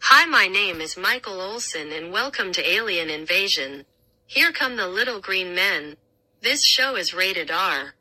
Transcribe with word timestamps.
Hi, 0.00 0.26
my 0.26 0.48
name 0.48 0.80
is 0.80 0.96
Michael 0.96 1.40
Olson 1.40 1.92
and 1.92 2.12
welcome 2.12 2.52
to 2.52 2.68
Alien 2.68 3.08
Invasion. 3.08 3.84
Here 4.26 4.52
come 4.52 4.76
the 4.76 4.88
little 4.88 5.20
green 5.20 5.54
men. 5.54 5.96
This 6.42 6.64
show 6.64 6.96
is 6.96 7.14
rated 7.14 7.50
R. 7.50 7.94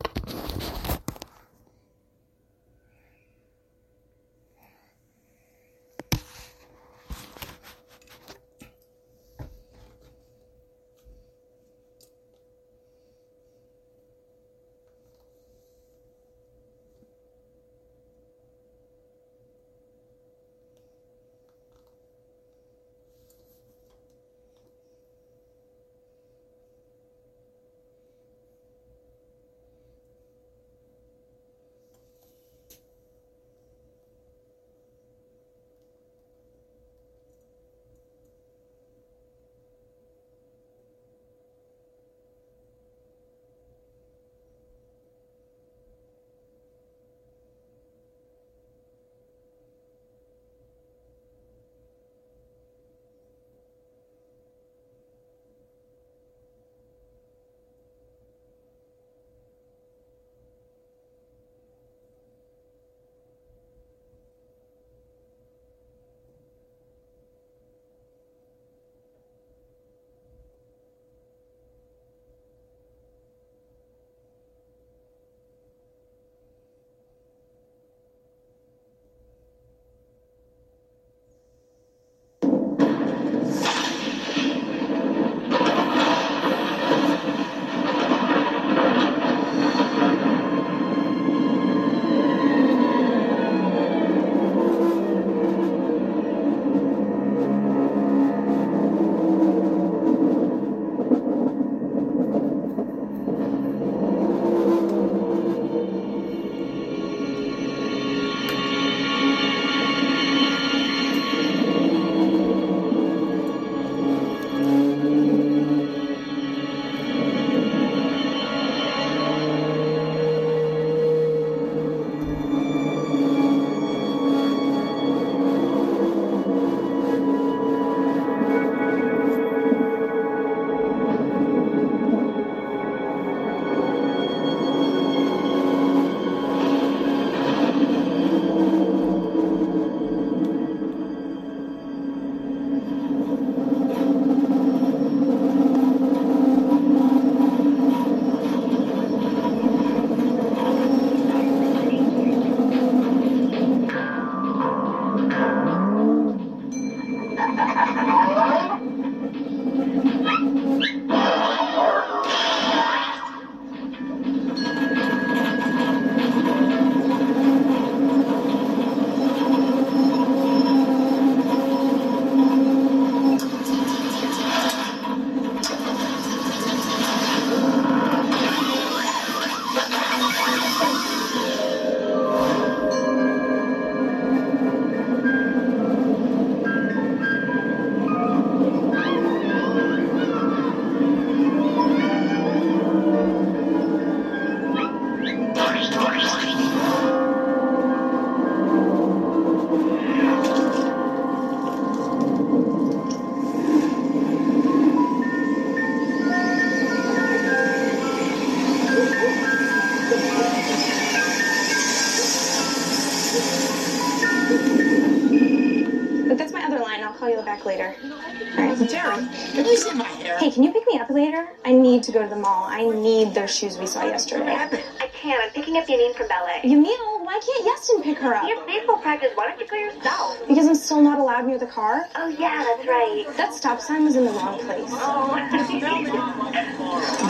need 222.00 222.06
to 222.06 222.12
go 222.14 222.24
to 222.24 222.30
the 222.30 222.36
mall. 222.40 222.64
I 222.64 222.86
need 222.88 223.34
those 223.34 223.54
shoes 223.54 223.78
we 223.78 223.86
saw 223.86 224.06
yesterday. 224.06 224.56
I 224.56 225.08
can't. 225.12 225.44
I'm 225.44 225.50
picking 225.52 225.76
up 225.76 225.86
Yanine 225.86 226.16
from 226.16 226.30
ballet. 226.30 226.62
Yamil, 226.64 227.26
why 227.26 227.40
can't 227.46 227.66
Yeston 227.68 228.02
pick 228.04 228.18
her 228.20 228.34
up? 228.34 228.46
He 228.46 228.56
has 228.56 228.66
baseball 228.66 229.00
practice. 229.00 229.32
Why 229.36 229.50
don't 229.50 229.60
you 229.60 229.68
go 229.68 229.76
yourself? 229.76 230.48
Because 230.48 230.68
I'm 230.68 230.76
still 230.76 231.02
not 231.02 231.20
allowed 231.20 231.46
near 231.46 231.58
the 231.60 231.68
car? 231.68 232.08
Oh, 232.16 232.30
yeah, 232.30 232.64
that's 232.64 232.88
right. 232.88 233.26
That 233.36 233.54
stop 233.54 233.82
sign 233.82 234.06
was 234.06 234.16
in 234.16 234.24
the 234.24 234.32
wrong 234.32 234.60
place. 234.60 234.88
Oh. 234.92 235.28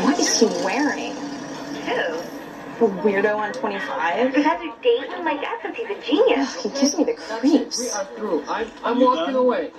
What 0.04 0.19
is 0.19 0.39
he 0.39 0.45
wearing? 0.63 1.15
Who? 1.88 2.19
A 2.86 2.89
weirdo 3.01 3.36
on 3.36 3.51
25? 3.51 4.33
Professor 4.33 4.72
Dayton? 4.83 5.24
My 5.25 5.36
dad 5.36 5.60
since 5.63 5.77
he's 5.77 5.89
a 5.89 6.00
genius. 6.01 6.57
Ugh, 6.57 6.72
he 6.72 6.80
gives 6.80 6.95
me 6.98 7.04
the 7.06 7.13
creeps. 7.15 7.80
We 7.80 7.89
are 7.89 8.06
through. 8.06 8.44
I'm, 8.48 8.68
I'm 8.83 9.00
walking 9.00 9.36
away. 9.36 9.72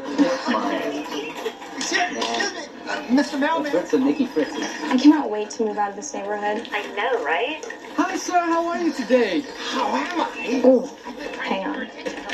Mr. 2.91 3.39
Melman. 3.39 3.71
Fritz 3.71 3.93
and 3.93 4.05
Nikki 4.05 4.27
Fritzy. 4.27 4.63
I 4.91 4.97
cannot 4.97 5.31
wait 5.31 5.51
to 5.51 5.65
move 5.65 5.79
out 5.79 5.91
of 5.91 5.97
this 5.97 6.13
neighborhood. 6.13 6.69
I 6.73 6.87
know, 6.95 7.25
right? 7.25 7.65
Hi, 7.97 8.17
sir. 8.17 8.33
How 8.33 8.67
are 8.67 8.79
you 8.83 8.93
today? 8.93 9.45
How 9.71 9.95
am 9.95 10.21
I? 10.21 10.63
Ooh, 10.65 10.91
hang 11.39 11.67
on. 11.67 11.89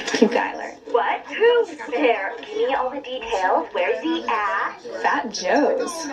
Cute 0.07 0.31
guy 0.31 0.53
alert. 0.55 0.75
What? 0.91 1.27
Who's 1.27 1.77
there? 1.91 2.33
Give 2.39 2.57
me 2.69 2.75
all 2.75 2.91
the 2.91 3.01
details. 3.01 3.69
Where's 3.73 4.03
he 4.03 4.25
at? 4.29 4.81
Fat 5.03 5.31
Joe's. 5.31 6.07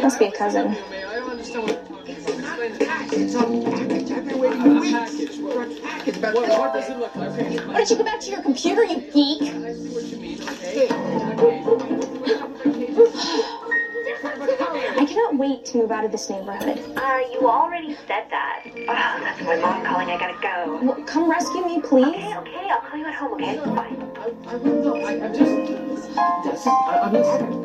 Must 0.00 0.18
be 0.18 0.26
a 0.26 0.32
cousin. 0.32 0.68
I 0.68 1.14
don't 1.14 1.30
understand 1.30 1.70
what. 1.70 1.80
It's 2.06 2.28
a 2.28 2.84
package. 2.84 3.34
I've 3.34 4.28
been 4.28 4.38
waiting 4.38 4.60
A 4.60 4.80
weeks 4.80 5.36
for 5.38 5.62
a 5.64 5.66
package. 5.80 6.18
What, 6.18 6.48
what 6.48 6.72
does 6.74 6.88
it 6.88 6.98
look 6.98 7.16
like? 7.16 7.30
Why 7.30 7.74
don't 7.74 7.90
you 7.90 7.96
go 7.96 8.04
back 8.04 8.20
to 8.20 8.30
your 8.30 8.42
computer, 8.42 8.84
you 8.84 9.00
geek? 9.00 9.42
I 9.42 9.74
see 9.74 9.88
what 9.88 10.04
you 10.04 10.18
mean. 10.18 10.40
Okay. 10.42 12.10
Okay. 12.24 12.94
I 14.96 15.04
cannot 15.06 15.36
wait 15.38 15.44
wait 15.44 15.64
to 15.66 15.78
move 15.78 15.90
out 15.90 16.04
of 16.04 16.12
this 16.12 16.30
neighborhood. 16.30 16.78
Uh, 16.96 17.20
you 17.32 17.48
already 17.48 17.94
said 18.06 18.24
that. 18.30 18.62
Oh, 18.66 19.20
that's 19.20 19.42
my 19.42 19.56
mom 19.56 19.84
calling. 19.84 20.08
I 20.08 20.18
gotta 20.18 20.40
go. 20.40 20.80
Well, 20.82 21.04
come 21.04 21.30
rescue 21.30 21.64
me, 21.64 21.80
please. 21.82 22.06
Okay, 22.06 22.36
okay, 22.36 22.70
I'll 22.70 22.80
call 22.80 22.98
you 22.98 23.06
at 23.06 23.14
home, 23.14 23.34
okay? 23.34 23.56
Bye. 23.58 23.94
I, 24.16 24.32
I 24.50 24.56
will 24.56 24.82
know. 24.82 24.96
I, 24.96 25.20
I'm 25.20 25.32
just. 25.34 25.50
Yes, 26.44 26.66
I, 26.66 27.00
I'm 27.02 27.12
listening. 27.12 27.62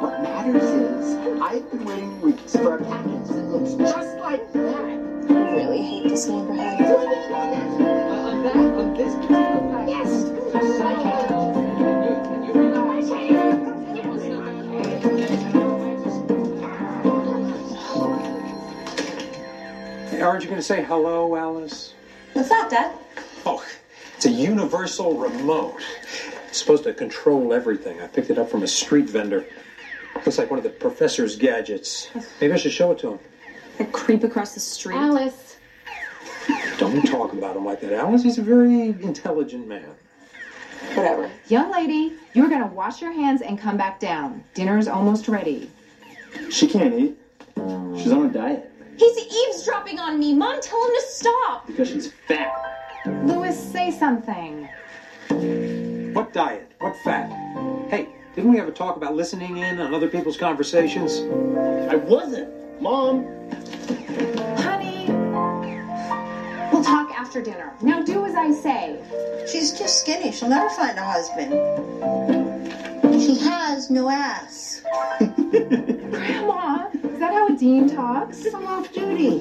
What 0.00 0.22
matters 0.22 0.62
is, 0.62 1.42
I've 1.42 1.70
been 1.70 1.84
waiting 1.84 2.20
weeks 2.20 2.56
for 2.56 2.76
a 2.76 2.84
package 2.84 3.28
that 3.28 3.44
looks 3.52 3.74
just 3.74 4.18
like 4.18 4.52
that. 4.52 4.84
I 5.30 5.32
really 5.54 5.82
hate 5.82 6.08
this 6.08 6.26
neighborhood. 6.28 6.58
Uh, 6.60 8.30
on 8.30 8.42
that, 8.42 8.56
on 8.56 8.94
this 8.94 9.14
particular 9.14 9.60
package. 9.70 9.88
Yes. 9.88 10.10
Just 10.52 11.37
aren't 20.20 20.42
you 20.42 20.48
going 20.48 20.60
to 20.60 20.66
say 20.66 20.82
hello, 20.82 21.36
Alice? 21.36 21.94
What's 22.32 22.48
that, 22.48 22.70
Dad? 22.70 22.92
Oh, 23.46 23.64
it's 24.16 24.26
a 24.26 24.30
universal 24.30 25.16
remote. 25.16 25.80
It's 26.48 26.58
supposed 26.58 26.84
to 26.84 26.94
control 26.94 27.52
everything. 27.52 28.00
I 28.00 28.06
picked 28.06 28.30
it 28.30 28.38
up 28.38 28.50
from 28.50 28.62
a 28.62 28.68
street 28.68 29.08
vendor. 29.08 29.44
Looks 30.14 30.38
like 30.38 30.50
one 30.50 30.58
of 30.58 30.64
the 30.64 30.70
professor's 30.70 31.36
gadgets. 31.36 32.08
Maybe 32.40 32.52
I 32.52 32.56
should 32.56 32.72
show 32.72 32.90
it 32.90 32.98
to 33.00 33.12
him. 33.12 33.18
A 33.78 33.84
creep 33.84 34.24
across 34.24 34.54
the 34.54 34.60
street. 34.60 34.96
Alice. 34.96 35.56
Don't 36.78 37.02
talk 37.06 37.32
about 37.32 37.56
him 37.56 37.64
like 37.64 37.80
that, 37.82 37.92
Alice. 37.92 38.22
He's 38.22 38.38
a 38.38 38.42
very 38.42 38.88
intelligent 38.88 39.68
man. 39.68 39.88
Whatever. 40.94 41.30
Young 41.48 41.70
lady, 41.70 42.14
you're 42.34 42.48
gonna 42.48 42.66
wash 42.66 43.00
your 43.02 43.12
hands 43.12 43.42
and 43.42 43.58
come 43.58 43.76
back 43.76 44.00
down. 44.00 44.42
Dinner's 44.54 44.88
almost 44.88 45.28
ready. 45.28 45.70
She 46.50 46.66
can't 46.66 46.94
eat. 46.94 47.18
She's 47.96 48.12
on 48.12 48.26
a 48.26 48.32
diet 48.32 48.72
He's 48.98 49.18
eavesdropping 49.18 49.98
on 50.00 50.18
me. 50.18 50.34
Mom, 50.34 50.60
tell 50.60 50.82
him 50.84 50.90
to 50.94 51.02
stop. 51.06 51.66
because 51.66 51.88
she's 51.88 52.12
fat. 52.26 52.52
Louis, 53.24 53.56
say 53.56 53.90
something. 53.92 54.68
What 56.14 56.32
diet? 56.32 56.70
What 56.80 56.96
fat? 57.04 57.30
Hey, 57.90 58.08
didn't 58.34 58.50
we 58.50 58.56
have 58.58 58.66
a 58.68 58.72
talk 58.72 58.96
about 58.96 59.14
listening 59.14 59.58
in 59.58 59.78
on 59.80 59.94
other 59.94 60.08
people's 60.08 60.36
conversations? 60.36 61.20
I 61.90 61.94
wasn't. 61.94 62.48
Mom. 62.80 63.24
Honey, 64.58 65.06
we'll 66.72 66.82
talk 66.84 67.10
after 67.18 67.40
dinner. 67.40 67.72
Now 67.82 68.02
do 68.02 68.24
as 68.24 68.34
I 68.34 68.50
say. 68.52 69.00
She's 69.50 69.72
just 69.78 70.00
skinny. 70.00 70.32
She'll 70.32 70.48
never 70.48 70.68
find 70.70 70.98
a 70.98 71.04
husband. 71.04 71.52
She 73.22 73.36
has 73.38 73.90
no 73.90 74.08
ass. 74.08 74.82
Grandma, 75.18 76.88
is 77.18 77.22
that 77.22 77.34
how 77.34 77.48
a 77.48 77.56
dean 77.56 77.88
talks? 77.88 78.46
I'm 78.54 78.64
off 78.64 78.92
duty. 78.92 79.38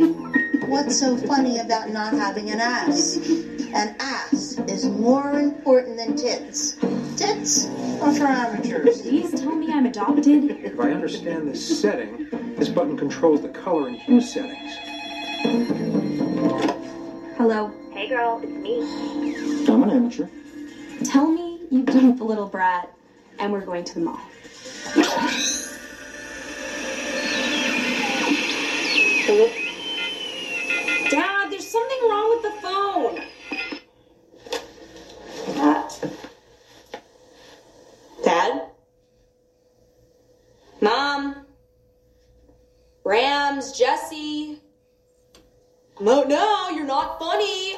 What's 0.66 1.00
so 1.00 1.16
funny 1.16 1.60
about 1.60 1.92
not 1.92 2.12
having 2.12 2.50
an 2.50 2.60
ass? 2.60 3.18
An 3.72 3.96
ass 4.00 4.58
is 4.68 4.86
more 4.86 5.40
important 5.40 5.98
than 5.98 6.16
tits. 6.16 6.72
Tits 7.18 7.68
are 8.02 8.12
for 8.14 8.24
amateurs. 8.24 9.04
Please 9.04 9.40
tell 9.40 9.56
me 9.56 9.72
I'm 9.72 9.86
adopted. 9.86 10.50
If 10.66 10.80
I 10.80 10.90
understand 10.90 11.48
this 11.48 11.80
setting, 11.80 12.28
this 12.58 12.68
button 12.68 12.98
controls 12.98 13.44
the 13.44 13.50
color 13.50 13.90
and 13.90 13.96
hue 13.96 14.22
settings. 14.22 14.74
Hello. 17.38 17.72
Hey, 17.92 18.10
girl, 18.10 18.42
it's 18.42 18.52
me. 18.54 19.68
I'm 19.72 19.84
an 19.84 19.92
amateur. 19.92 20.28
Tell 21.04 21.28
me 21.28 21.60
you 21.70 21.84
dumped 21.84 22.18
the 22.18 22.24
little 22.24 22.48
brat 22.48 22.92
and 23.38 23.54
we're 23.54 23.64
going 23.64 23.84
to 23.84 23.94
the 23.94 24.00
mall. 24.00 24.20
Dad, 29.28 29.52
there's 31.52 31.68
something 31.68 31.98
wrong 32.10 32.30
with 32.30 32.44
the 32.44 32.52
phone. 32.62 33.22
Dad? 35.54 35.92
Dad? 38.24 38.70
Mom? 40.80 41.46
Rams, 43.04 43.74
Jesse? 43.78 44.62
No, 46.00 46.24
no, 46.24 46.70
you're 46.70 46.86
not 46.86 47.20
funny. 47.20 47.76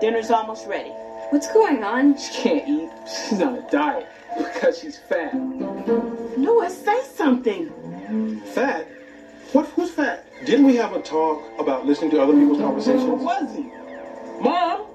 Dinner's 0.00 0.30
almost 0.30 0.66
ready. 0.66 0.90
What's 1.30 1.52
going 1.52 1.84
on? 1.84 2.16
She 2.18 2.32
can't 2.42 2.68
eat. 2.68 2.90
She's 3.06 3.40
on 3.42 3.56
a 3.56 3.70
diet 3.70 4.08
because 4.36 4.78
she's 4.78 4.96
fat. 4.98 5.34
Louis, 5.34 6.74
say 6.84 7.02
something. 7.14 8.40
Fat? 8.54 8.86
What? 9.52 9.66
Who's 9.70 9.90
fat? 9.90 10.26
Didn't 10.46 10.66
we 10.66 10.76
have 10.76 10.94
a 10.94 11.02
talk 11.02 11.42
about 11.58 11.84
listening 11.86 12.10
to 12.12 12.22
other 12.22 12.32
people's 12.32 12.58
Who 12.58 12.64
conversations? 12.64 13.22
was 13.22 13.54
he? 13.54 13.62
Mom? 14.42 14.86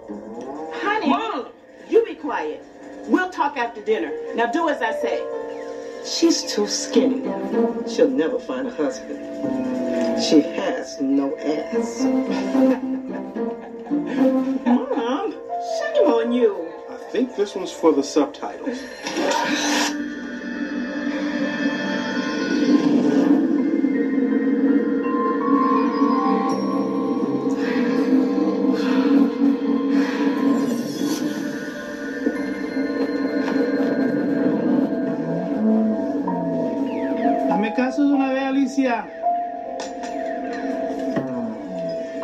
Honey? 0.73 1.09
Mom! 1.09 1.47
You 1.87 2.03
be 2.03 2.15
quiet. 2.15 2.65
We'll 3.07 3.29
talk 3.29 3.57
after 3.57 3.81
dinner. 3.81 4.11
Now 4.33 4.47
do 4.51 4.69
as 4.69 4.81
I 4.81 4.91
say. 4.93 5.23
She's 6.03 6.43
too 6.51 6.67
skinny. 6.67 7.21
She'll 7.87 8.09
never 8.09 8.39
find 8.39 8.67
a 8.67 8.71
husband. 8.71 9.19
She 10.23 10.41
has 10.41 10.99
no 10.99 11.37
ass. 11.37 12.01
Mom, 13.91 15.31
shame 15.31 16.07
on 16.07 16.31
you. 16.31 16.71
I 16.89 16.95
think 17.11 17.35
this 17.35 17.55
one's 17.55 17.71
for 17.71 17.91
the 17.93 18.03
subtitles. 18.03 18.79
Hazme 37.85 38.05
una 38.05 38.33
vez, 38.33 38.43
Alicia. 38.43 39.24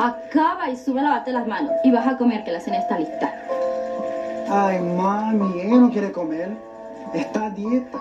Acaba 0.01 0.67
y 0.67 0.75
sube 0.75 0.99
a 0.99 1.03
lavarte 1.03 1.31
las 1.31 1.45
manos. 1.45 1.71
Y 1.83 1.91
vas 1.91 2.07
a 2.07 2.17
comer, 2.17 2.43
que 2.43 2.51
la 2.51 2.59
cena 2.59 2.79
está 2.79 2.97
lista. 2.97 3.31
Ay, 4.49 4.79
mami, 4.79 5.61
ella 5.61 5.75
no 5.77 5.91
quiere 5.91 6.11
comer. 6.11 6.49
Está 7.13 7.45
a 7.45 7.49
dieta. 7.51 7.99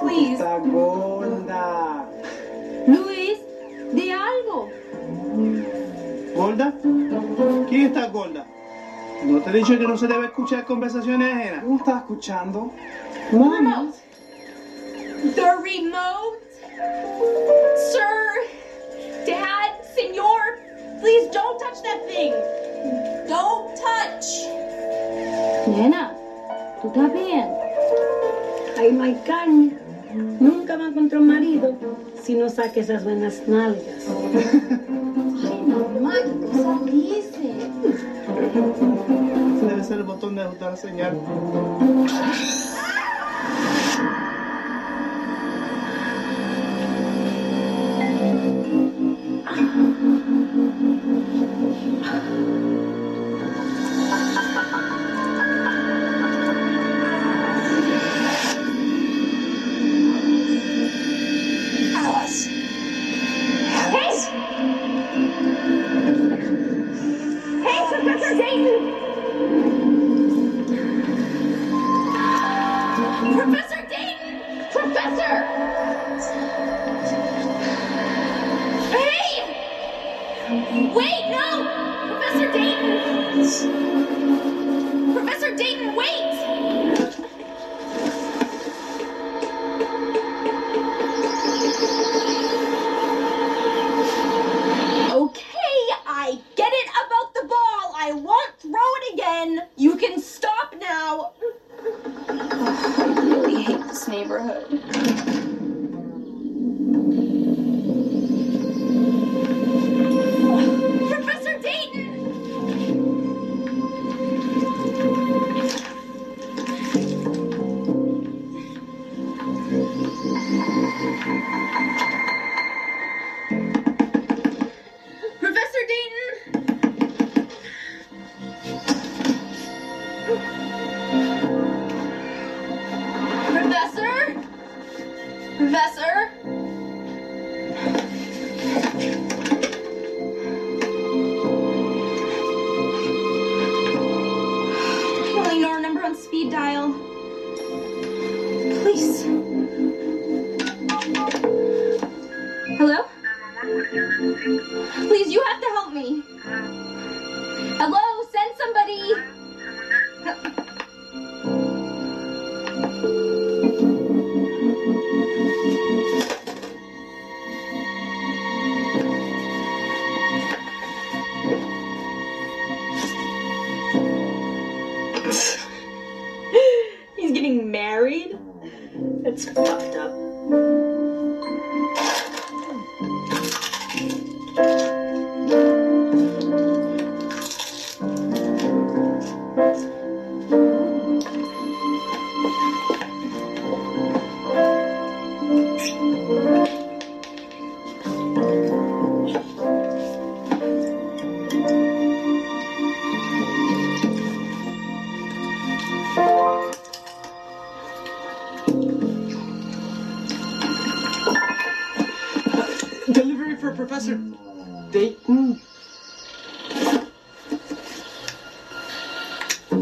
Please. 0.00 0.34
Está 0.34 0.58
gorda. 0.58 2.04
Luis, 2.86 3.40
di 3.92 4.12
algo. 4.12 4.68
¿Gorda? 6.36 6.72
¿Quién 7.68 7.86
está 7.86 8.06
gorda? 8.06 8.46
¿No 9.24 9.40
te 9.40 9.50
he 9.50 9.52
dicho 9.54 9.76
que 9.76 9.88
no 9.88 9.96
se 9.96 10.06
debe 10.06 10.26
escuchar 10.26 10.64
conversaciones 10.64 11.34
ajenas? 11.34 11.64
¿No 11.64 11.76
estás 11.76 12.02
escuchando? 12.02 12.70
Mami. 13.32 13.90
The 15.34 15.56
remote? 15.56 16.38
Sir? 17.90 18.33
¿Tú 26.94 27.02
estás 27.02 27.12
bien? 27.12 27.48
Ay, 28.78 28.92
my 28.92 29.14
carne. 29.26 29.76
Nunca 30.40 30.76
va 30.76 30.84
a 30.84 30.88
encontrar 30.88 31.22
un 31.22 31.28
marido 31.28 31.74
si 32.22 32.34
no 32.34 32.48
saque 32.48 32.80
esas 32.80 33.02
buenas 33.02 33.42
nalgas. 33.48 34.06
Ay, 34.08 35.62
mamá, 35.66 36.14
¿qué 36.22 36.46
cosa 36.46 36.80
dice? 36.84 37.54
Ese 39.56 39.66
debe 39.66 39.84
ser 39.84 39.98
el 39.98 40.04
botón 40.04 40.36
de 40.36 40.42
ajustar 40.42 40.70
la 40.70 40.76
señal. 40.76 41.18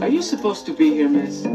Are 0.03 0.09
you 0.09 0.21
supposed 0.21 0.67
to 0.67 0.73
be 0.73 0.91
here, 0.91 1.09
miss? 1.09 1.47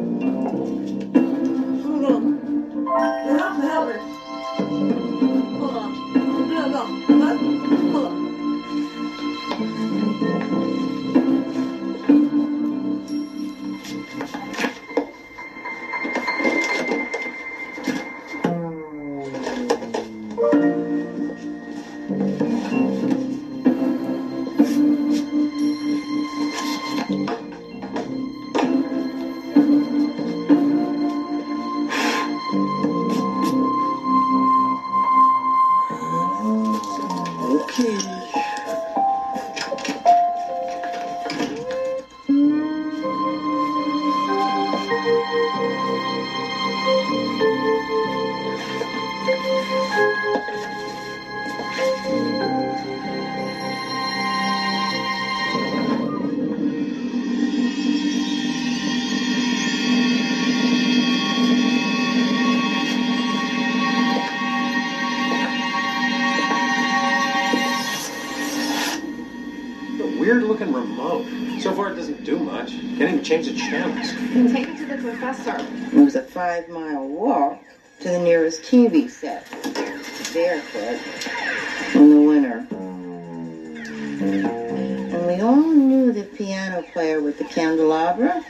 Change 73.27 73.47
the 73.47 73.55
channels. 73.55 74.13
Then 74.33 74.53
take 74.53 74.69
it 74.69 74.77
to 74.77 74.85
the 74.85 74.97
professor. 74.97 75.57
It 75.93 76.01
was 76.01 76.15
a 76.15 76.21
five 76.21 76.69
mile 76.69 77.05
walk 77.05 77.61
to 77.99 78.09
the 78.09 78.19
nearest 78.19 78.61
TV 78.61 79.09
set. 79.09 79.45
Barefoot 80.33 81.95
in 81.95 82.09
the 82.09 82.21
winter. 82.21 82.65
And 85.13 85.27
we 85.27 85.41
all 85.41 85.57
knew 85.57 86.13
the 86.13 86.23
piano 86.23 86.83
player 86.93 87.19
with 87.19 87.37
the 87.37 87.43
candelabra 87.43 88.45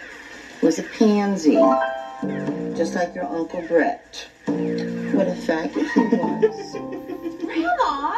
was 0.62 0.78
a 0.78 0.84
pansy. 0.84 1.56
Just 2.76 2.94
like 2.94 3.16
your 3.16 3.26
Uncle 3.26 3.64
Brett. 3.64 4.28
What 4.46 5.28
a 5.28 5.32
faggot 5.32 5.90
he 5.92 6.02
was. 6.18 6.74
Grandma! 7.42 8.14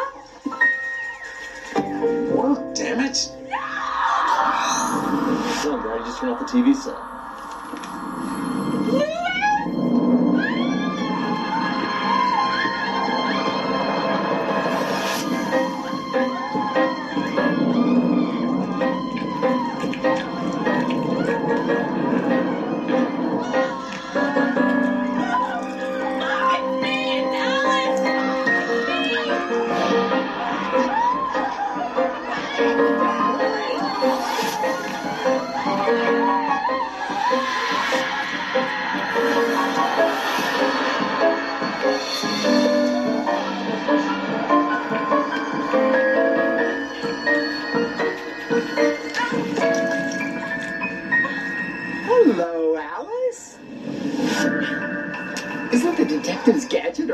Oh, 2.35 2.73
damn 2.75 2.99
it. 2.99 3.29
Turn 6.19 6.29
off 6.29 6.39
the 6.39 6.45
TV 6.45 6.75
set. 6.75 7.18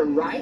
A? 0.06 0.40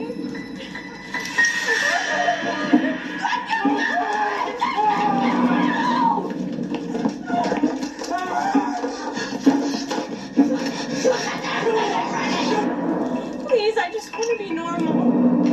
Please, 13.47 13.77
I 13.77 13.91
just 13.91 14.11
want 14.11 14.29
to 14.31 14.37
be 14.37 14.49
normal. 14.51 15.43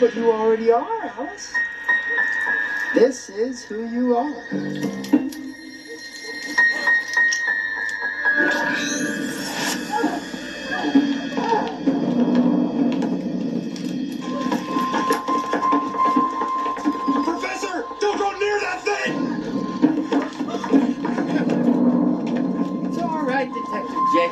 But 0.00 0.14
you 0.14 0.30
already 0.30 0.70
are, 0.70 1.04
Alice. 1.16 1.54
This 2.94 3.30
is 3.30 3.64
who 3.64 3.86
you 3.86 4.16
are. 4.16 4.83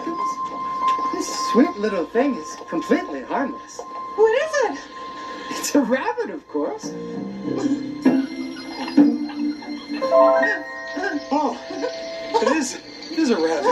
Jacobs. 0.05 0.33
This 1.13 1.29
sweet 1.53 1.77
little 1.77 2.07
thing 2.07 2.35
is 2.35 2.57
completely 2.69 3.23
harmless. 3.23 3.81
What 4.17 4.35
is 4.43 4.53
it? 4.65 4.79
It's 5.51 5.75
a 5.75 5.81
rabbit, 5.81 6.31
of 6.31 6.47
course. 6.49 6.93
Oh, 11.35 11.57
it 12.43 12.49
is. 12.57 12.75
It 13.11 13.19
is 13.19 13.31
a 13.31 13.37
rabbit. 13.37 13.65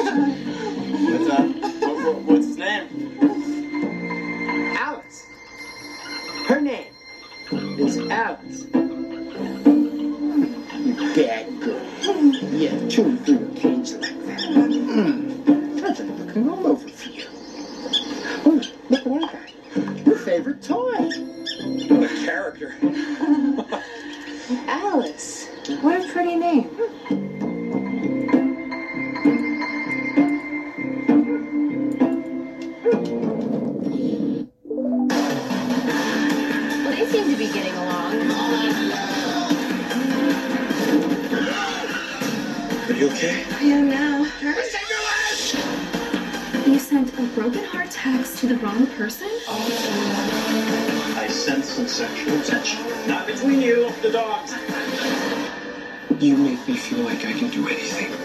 What's 1.10 1.30
up? 1.30 1.46
What, 1.80 1.96
what, 2.04 2.16
what's 2.22 2.46
his 2.46 2.56
name? 2.56 2.88
Alice. 4.76 5.26
Her 6.46 6.60
name 6.60 6.92
is 7.78 7.98
Alice. 7.98 8.66
You 10.84 11.14
bad 11.14 11.60
girl. 11.60 11.80
Yeah, 12.52 12.88
chewing 12.88 13.18
through 13.18 13.38
your 13.38 13.48
cage 13.56 13.92
like 13.92 14.26
that. 14.26 14.40
Mm. 14.40 15.29
Looking 16.30 16.48
all 16.48 16.66
over 16.68 16.88
for 16.88 17.08
you. 17.08 17.26
Oh, 18.46 18.62
look 18.88 19.04
what 19.04 19.24
I 19.24 19.32
got. 19.32 20.06
Your 20.06 20.16
favorite 20.16 20.62
toy. 20.62 21.10
What 21.88 22.04
a 22.04 22.24
character. 22.24 22.72
Alice. 24.68 25.48
What 25.80 26.04
a 26.04 26.12
pretty 26.12 26.36
name. 26.36 26.70
Sexual 51.88 52.42
tension. 52.42 52.84
Not 53.06 53.26
between 53.26 53.60
you, 53.60 53.86
off 53.86 54.02
the 54.02 54.10
dogs. 54.10 54.52
You 56.18 56.36
make 56.36 56.66
me 56.68 56.76
feel 56.76 57.00
like 57.00 57.24
I 57.24 57.32
can 57.32 57.48
do 57.50 57.68
anything. 57.68 58.19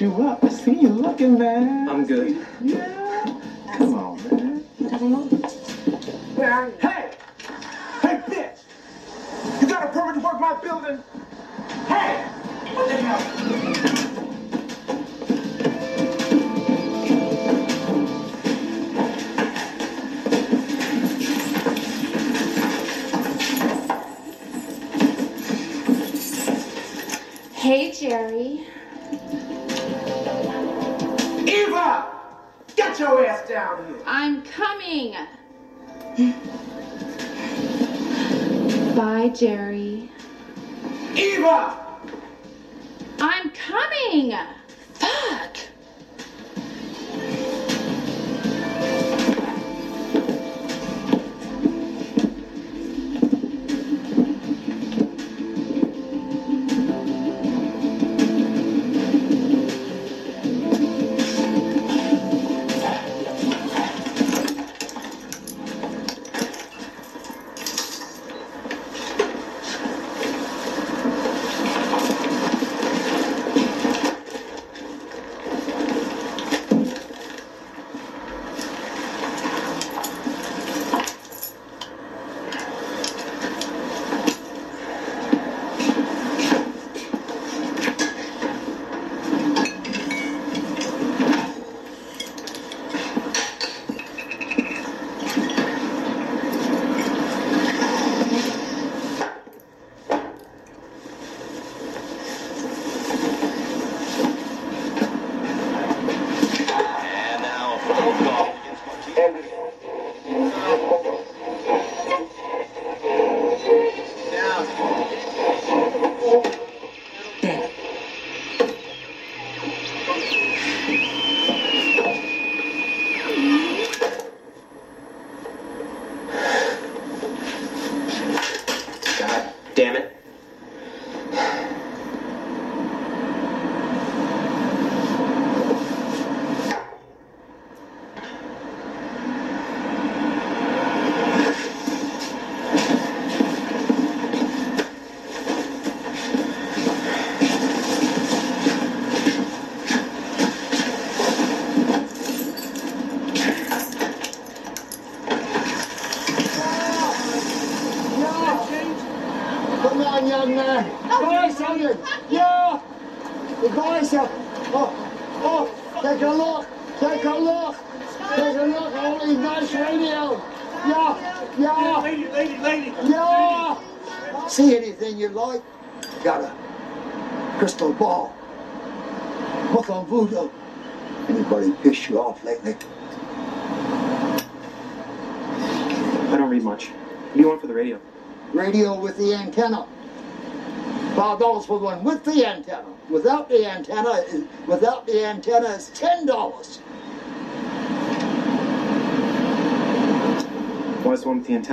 You 0.00 0.22
up. 0.22 0.44
I 0.44 0.48
see 0.48 0.80
you 0.80 0.88
looking, 0.88 1.38
man. 1.38 1.88
I'm 1.88 2.04
good. 2.04 2.36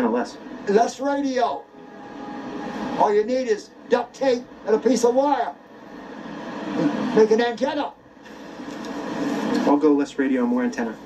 less. 0.01 0.37
Less 0.67 0.99
radio. 0.99 1.63
All 2.97 3.13
you 3.13 3.23
need 3.23 3.47
is 3.47 3.69
duct 3.89 4.13
tape 4.15 4.43
and 4.65 4.75
a 4.75 4.79
piece 4.79 5.03
of 5.03 5.15
wire. 5.15 5.53
Make 7.15 7.31
an 7.31 7.41
antenna. 7.41 7.93
I'll 9.65 9.77
go 9.77 9.93
less 9.93 10.17
radio, 10.17 10.45
more 10.45 10.63
antenna. 10.63 10.97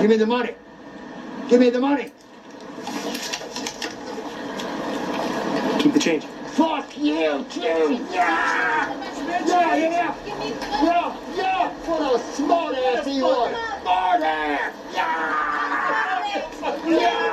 Give 0.00 0.10
me 0.10 0.16
the 0.16 0.26
money. 0.26 0.54
Give 1.48 1.60
me 1.60 1.70
the 1.70 1.80
money. 1.80 2.12
Keep 5.78 5.92
the 5.92 6.00
change. 6.00 6.24
Fuck 6.60 6.98
you, 6.98 7.46
too. 7.48 8.04
Yeah. 8.12 8.92
Yeah, 9.46 9.76
yeah. 9.76 10.14
Yeah, 10.26 11.16
yeah. 11.34 11.68
What 11.86 12.20
a 12.20 12.34
smart 12.34 12.74
ass 12.76 13.06
he 13.06 13.22
was. 13.22 13.56
Smart 13.80 14.20
ass. 14.20 14.74
Yeah. 16.86 17.30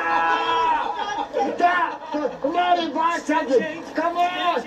Yeah. 1.60 2.30
Come 2.42 2.56
on, 2.56 2.80
in, 2.80 2.94
bartender. 2.94 3.84
Come 3.94 4.18
on. 4.18 4.63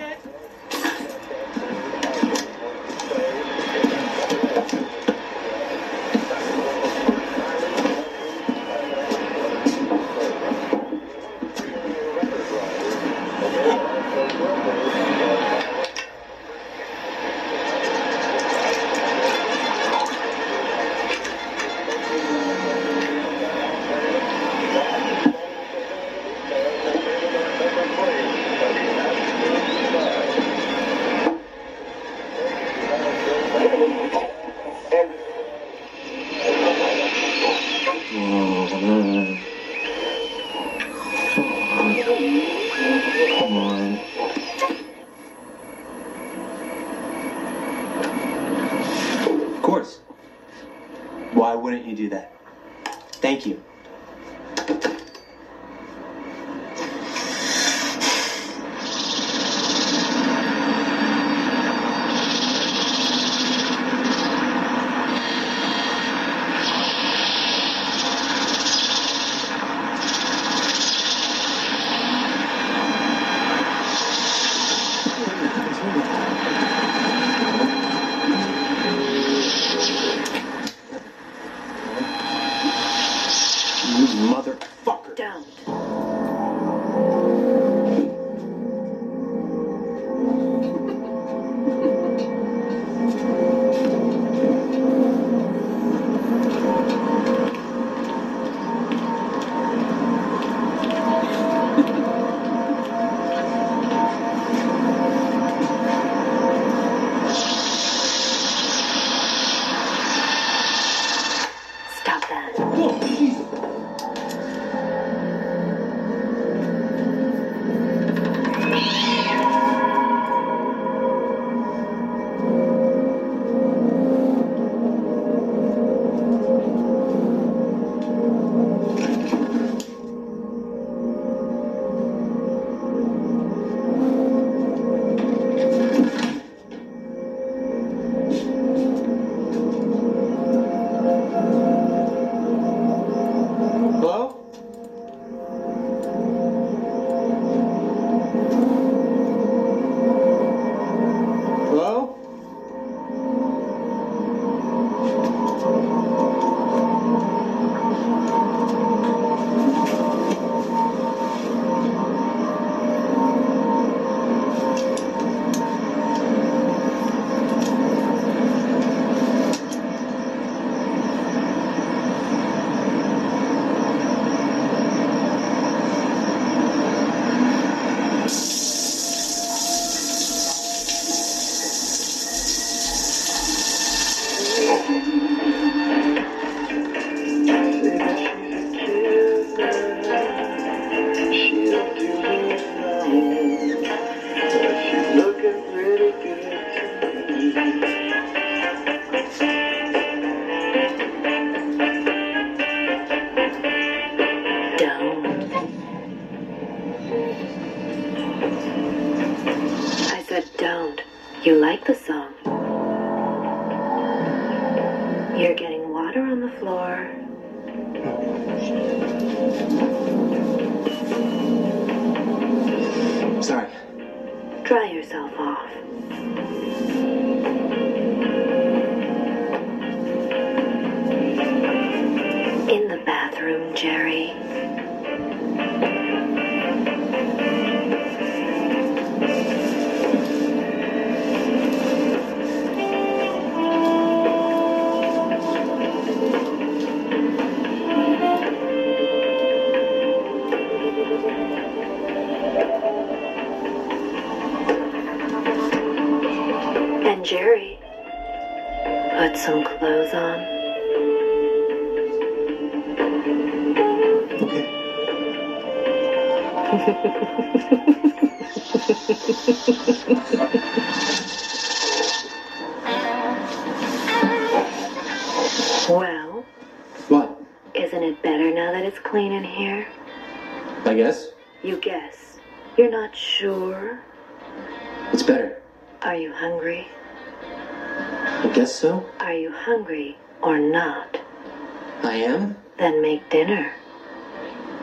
Dinner. 293.31 293.73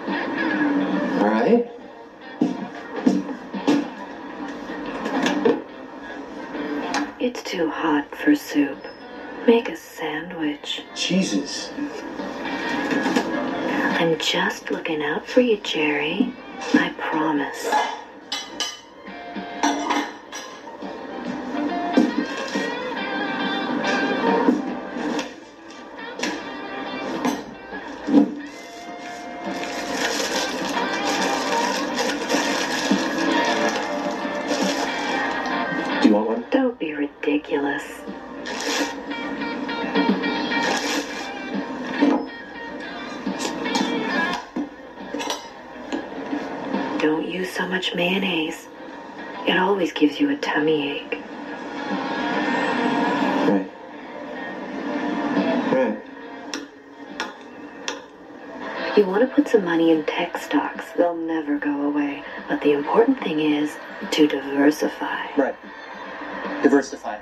All 0.07 1.27
right. 1.29 1.69
It's 7.19 7.43
too 7.43 7.69
hot 7.69 8.15
for 8.15 8.35
soup. 8.35 8.87
Make 9.45 9.69
a 9.69 9.75
sandwich. 9.75 10.83
Jesus. 10.95 11.71
I'm 13.99 14.17
just 14.17 14.71
looking 14.71 15.03
out 15.03 15.25
for 15.25 15.41
you, 15.41 15.57
Jerry. 15.57 16.33
I 16.73 16.93
promise. 16.97 17.67
To 59.87 60.03
put 60.03 60.07
some 60.07 60.27
money 60.27 60.31
in 60.31 60.31
tech 60.31 60.37
stocks. 60.37 60.91
They'll 60.97 61.15
never 61.15 61.57
go 61.57 61.83
away. 61.83 62.23
But 62.49 62.61
the 62.61 62.73
important 62.73 63.19
thing 63.19 63.39
is 63.39 63.77
to 64.11 64.27
diversify. 64.27 65.27
Right. 65.37 65.55
Diversify. 66.63 67.19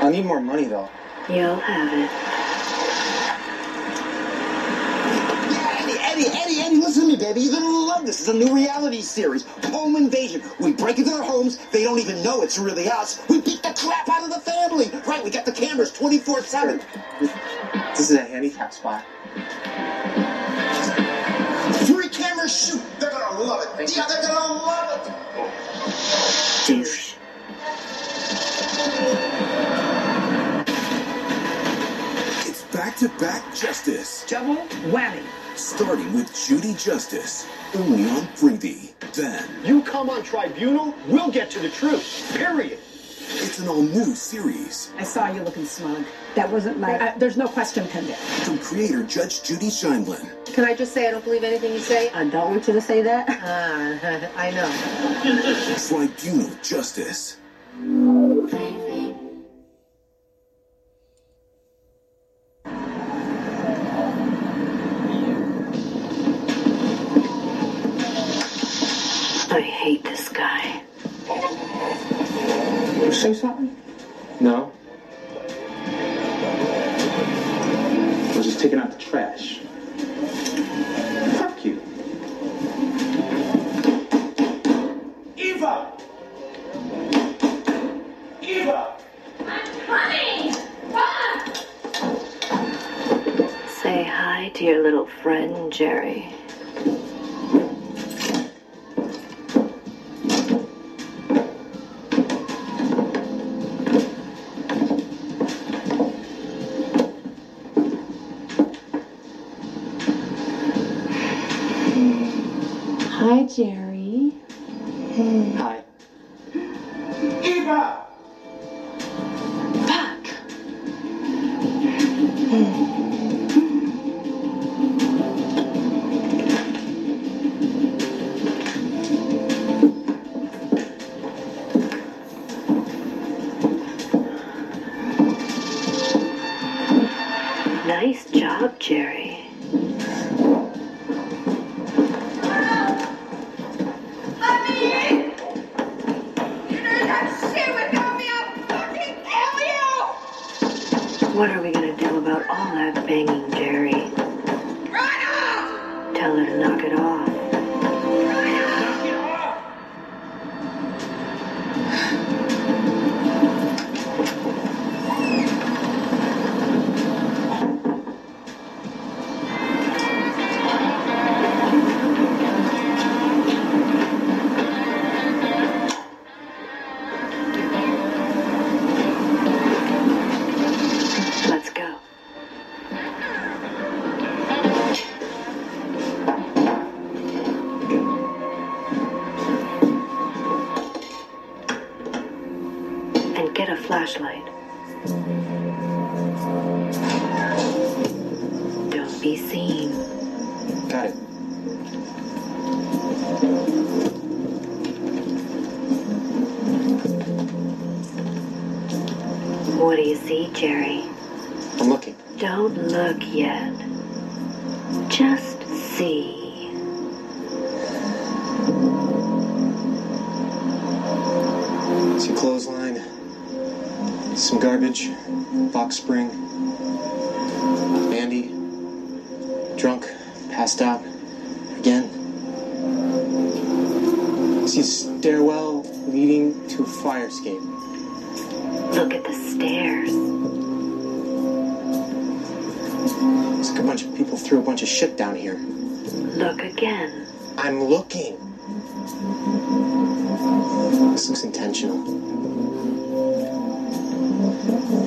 I'll 0.00 0.10
need 0.10 0.24
more 0.26 0.40
money 0.40 0.64
though. 0.64 0.88
You'll 1.28 1.56
have 1.56 1.92
it. 1.92 2.10
Eddie, 5.80 5.98
Eddie, 6.00 6.26
Eddie, 6.36 6.60
Eddie, 6.60 6.76
listen 6.76 7.02
to 7.02 7.08
me, 7.08 7.16
baby. 7.16 7.40
You're 7.40 7.52
gonna 7.52 7.68
love 7.68 8.06
this. 8.06 8.20
It's 8.20 8.28
a 8.28 8.34
new 8.34 8.54
reality 8.54 9.00
series, 9.00 9.44
Home 9.66 9.96
Invasion. 9.96 10.42
We 10.58 10.72
break 10.72 10.98
into 10.98 11.10
their 11.10 11.22
homes. 11.22 11.58
They 11.70 11.84
don't 11.84 11.98
even 11.98 12.22
know 12.22 12.42
it's 12.42 12.58
really 12.58 12.88
us. 12.90 13.22
We 13.28 13.40
beat 13.40 13.62
the 13.62 13.72
crap 13.78 14.08
out 14.08 14.24
of 14.24 14.30
the 14.30 14.40
family. 14.40 14.90
Right? 15.06 15.22
We 15.22 15.30
got 15.30 15.44
the 15.44 15.52
cameras 15.52 15.92
24/7. 15.92 16.80
This 17.94 18.10
is 18.10 18.16
a 18.16 18.22
handicap 18.22 18.72
spot. 18.72 19.04
Shoot. 22.50 22.82
They're 22.98 23.10
gonna 23.10 23.40
love 23.42 23.80
it. 23.80 23.96
Yeah, 23.96 24.06
they're 24.08 24.22
gonna 24.22 24.54
love 24.54 25.06
it. 25.06 26.66
Douche. 26.66 27.14
It's 32.46 32.62
back-to-back 32.72 33.54
justice. 33.54 34.24
Double 34.28 34.56
whammy. 34.90 35.22
Starting 35.56 36.12
with 36.12 36.34
Judy 36.34 36.74
Justice, 36.74 37.46
only 37.76 38.04
on 38.10 38.26
Freevee. 38.34 38.94
Then 39.12 39.48
You 39.64 39.82
come 39.82 40.10
on 40.10 40.22
tribunal, 40.24 40.94
we'll 41.06 41.30
get 41.30 41.50
to 41.52 41.60
the 41.60 41.68
truth. 41.68 42.32
Period. 42.36 42.78
It's 43.32 43.58
an 43.60 43.68
all-new 43.68 44.14
series 44.14 44.92
I 44.98 45.04
saw 45.04 45.30
you 45.30 45.42
looking 45.42 45.64
smug. 45.64 46.04
That 46.34 46.50
wasn't 46.50 46.78
my. 46.80 46.98
Uh, 46.98 47.18
there's 47.18 47.36
no 47.36 47.46
question 47.46 47.86
pending. 47.88 48.16
from 48.16 48.58
creator 48.58 49.02
Judge 49.04 49.42
Judy 49.42 49.68
Sheindlin. 49.68 50.28
Can 50.52 50.64
I 50.64 50.74
just 50.74 50.92
say 50.92 51.06
I 51.08 51.12
don't 51.12 51.24
believe 51.24 51.44
anything 51.44 51.72
you 51.72 51.78
say? 51.78 52.10
I 52.10 52.24
don't 52.28 52.50
want 52.50 52.66
you 52.66 52.74
to 52.74 52.80
say 52.80 53.02
that. 53.02 53.26
Ah, 53.28 54.30
I 54.36 54.50
know. 54.50 54.68
Tribunal 55.88 56.50
Justice. 56.62 57.36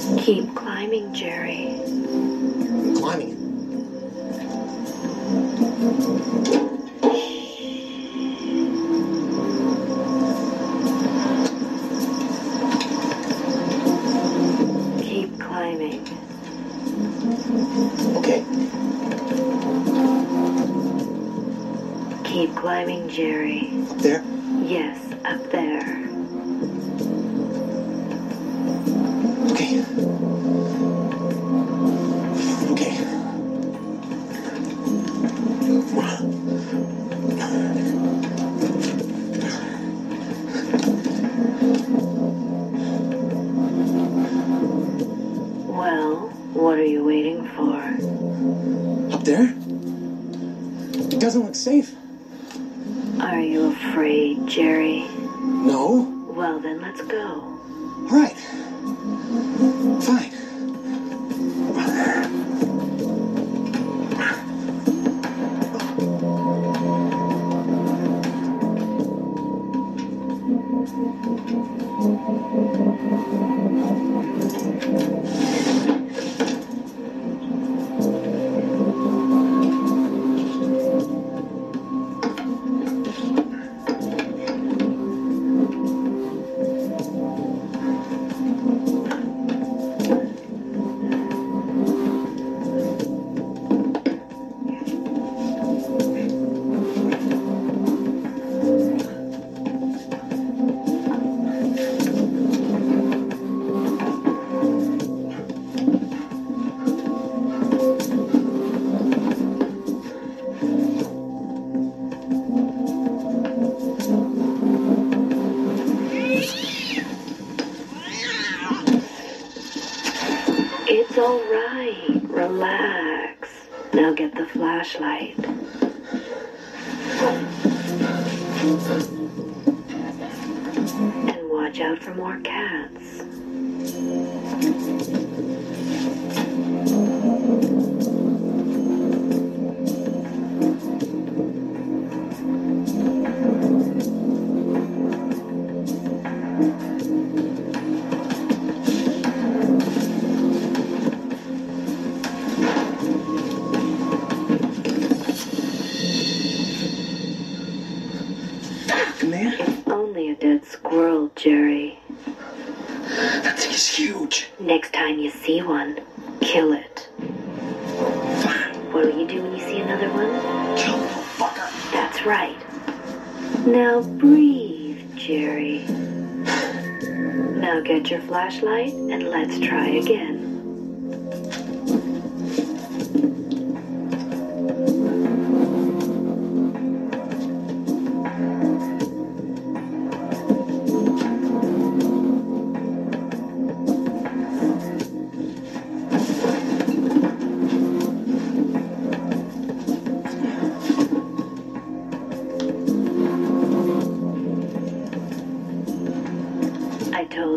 Keep 0.03 0.53
climbing, 0.53 1.13
Jerry. 1.13 1.79
Climbing. 2.97 3.39
Keep 14.99 15.39
climbing. 15.39 16.03
Okay. 18.17 18.43
Keep 22.25 22.55
climbing, 22.57 23.07
Jerry. 23.07 23.71
Up 23.89 23.97
there? 23.99 24.23
Yes, 24.65 24.99
up 25.23 25.49
there. 25.49 25.72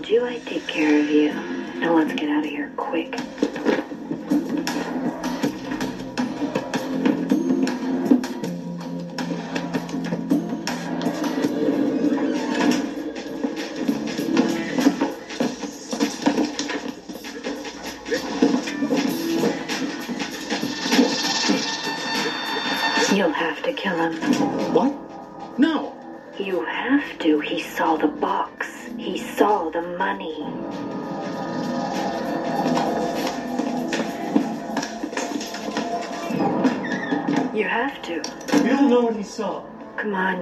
Told 0.07 0.23
you 0.23 0.25
I'd 0.25 0.47
take 0.47 0.67
care 0.69 1.01
of 1.01 1.11
you. 1.11 1.33
Now 1.81 1.95
let's 1.95 2.13
get 2.13 2.29
out 2.29 2.45
of 2.45 2.51
here 2.51 2.71
quick. 2.77 3.19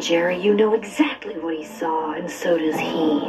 Jerry. 0.05 0.37
You 0.39 0.53
know 0.53 0.75
exactly 0.75 1.39
what 1.39 1.57
he 1.57 1.65
saw, 1.65 2.13
and 2.13 2.31
so 2.31 2.59
does 2.59 2.79
he. 2.79 3.21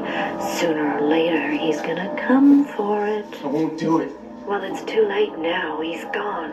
Sooner 0.60 0.98
or 0.98 1.08
later, 1.08 1.50
he's 1.52 1.80
gonna 1.80 2.14
come 2.20 2.66
for 2.66 3.08
it. 3.08 3.26
I 3.46 3.48
won't 3.48 3.80
do 3.80 4.00
it. 4.00 4.12
Well, 4.46 4.62
it's 4.62 4.84
too 4.84 5.08
late 5.08 5.38
now. 5.38 5.80
He's 5.80 6.04
gone. 6.14 6.52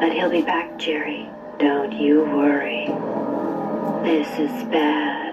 But 0.00 0.12
he'll 0.12 0.30
be 0.30 0.40
back, 0.40 0.78
Jerry. 0.78 1.28
Don't 1.58 1.92
you 1.92 2.22
worry. 2.22 2.86
This 4.04 4.28
is 4.38 4.64
bad. 4.70 5.27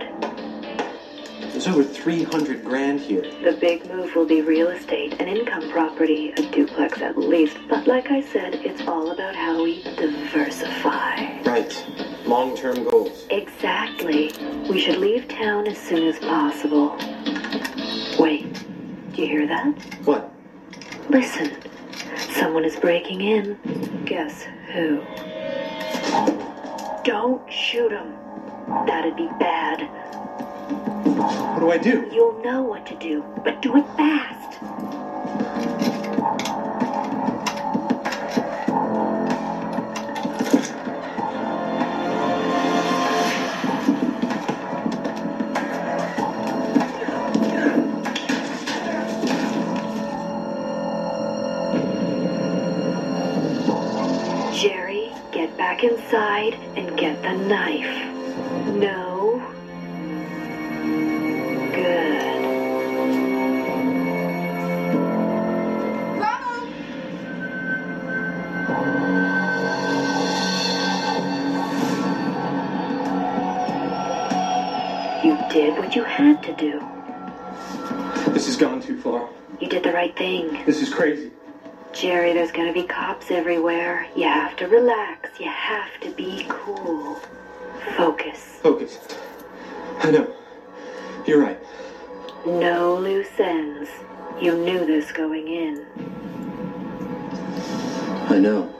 There's 1.55 1.69
over 1.69 1.85
300 1.85 2.65
grand 2.65 2.99
here. 2.99 3.21
The 3.21 3.53
big 3.53 3.87
move 3.87 4.13
will 4.13 4.25
be 4.25 4.41
real 4.41 4.67
estate, 4.67 5.21
an 5.21 5.29
income 5.29 5.69
property, 5.71 6.31
a 6.31 6.41
duplex 6.51 7.01
at 7.01 7.17
least. 7.17 7.57
But 7.69 7.87
like 7.87 8.11
I 8.11 8.19
said, 8.19 8.55
it's 8.55 8.81
all 8.81 9.11
about 9.11 9.37
how 9.37 9.63
we 9.63 9.81
diversify. 9.81 11.41
Right. 11.43 11.85
Long 12.25 12.57
term 12.57 12.83
goals. 12.83 13.25
Exactly. 13.29 14.33
We 14.69 14.81
should 14.81 14.97
leave 14.97 15.29
town 15.29 15.65
as 15.67 15.77
soon 15.77 16.05
as 16.05 16.19
possible. 16.19 16.89
Wait, 18.19 18.51
do 19.13 19.21
you 19.21 19.27
hear 19.29 19.47
that? 19.47 19.79
What? 20.03 20.33
Listen. 21.09 21.55
Someone 22.33 22.65
is 22.65 22.75
breaking 22.75 23.21
in. 23.21 24.03
Guess 24.03 24.43
who? 24.73 25.01
Oh. 26.11 27.01
Don't 27.05 27.49
shoot 27.49 27.93
him. 27.93 28.13
That'd 28.85 29.15
be 29.15 29.29
bad. 29.39 30.24
What 30.65 31.59
do 31.59 31.71
I 31.71 31.77
do? 31.77 32.09
You'll 32.11 32.41
know 32.43 32.63
what 32.63 32.85
to 32.87 32.95
do, 32.95 33.23
but 33.43 33.61
do 33.61 33.77
it 33.77 33.85
fast. 33.95 34.59
Jerry, 54.59 55.11
get 55.31 55.55
back 55.57 55.83
inside 55.83 56.55
and 56.75 56.97
get 56.97 57.21
the 57.21 57.33
knife. 57.33 58.13
No. 58.73 59.14
Did 75.55 75.77
what 75.77 75.95
you 75.95 76.03
had 76.03 76.43
to 76.43 76.53
do. 76.55 76.81
This 78.33 78.45
has 78.47 78.57
gone 78.57 78.81
too 78.81 78.99
far. 78.99 79.29
You 79.61 79.69
did 79.69 79.83
the 79.83 79.93
right 79.93 80.13
thing. 80.17 80.65
This 80.65 80.81
is 80.81 80.93
crazy. 80.93 81.31
Jerry, 81.93 82.33
there's 82.33 82.51
gonna 82.51 82.73
be 82.73 82.83
cops 82.83 83.31
everywhere. 83.31 84.05
You 84.17 84.23
have 84.23 84.57
to 84.57 84.67
relax. 84.67 85.39
You 85.39 85.49
have 85.49 85.97
to 86.01 86.11
be 86.11 86.45
cool. 86.49 87.21
Focus. 87.95 88.59
Focus. 88.61 88.99
I 89.99 90.11
know. 90.11 90.27
You're 91.25 91.41
right. 91.41 91.57
No 92.45 92.97
loose 92.97 93.39
ends. 93.39 93.89
You 94.41 94.57
knew 94.57 94.85
this 94.85 95.13
going 95.13 95.47
in. 95.47 95.85
I 98.27 98.39
know. 98.39 98.75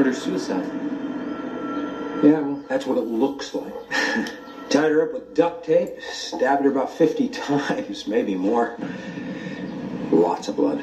Murder 0.00 0.14
suicide. 0.14 0.64
Yeah, 2.24 2.40
well, 2.40 2.64
that's 2.70 2.86
what 2.86 2.96
it 2.96 3.02
looks 3.02 3.52
like. 3.52 3.74
Tied 4.70 4.90
her 4.92 5.02
up 5.02 5.12
with 5.12 5.34
duct 5.34 5.66
tape, 5.66 6.00
stabbed 6.00 6.64
her 6.64 6.70
about 6.70 6.90
50 6.90 7.28
times, 7.28 8.06
maybe 8.06 8.34
more. 8.34 8.78
Lots 10.10 10.48
of 10.48 10.56
blood. 10.56 10.82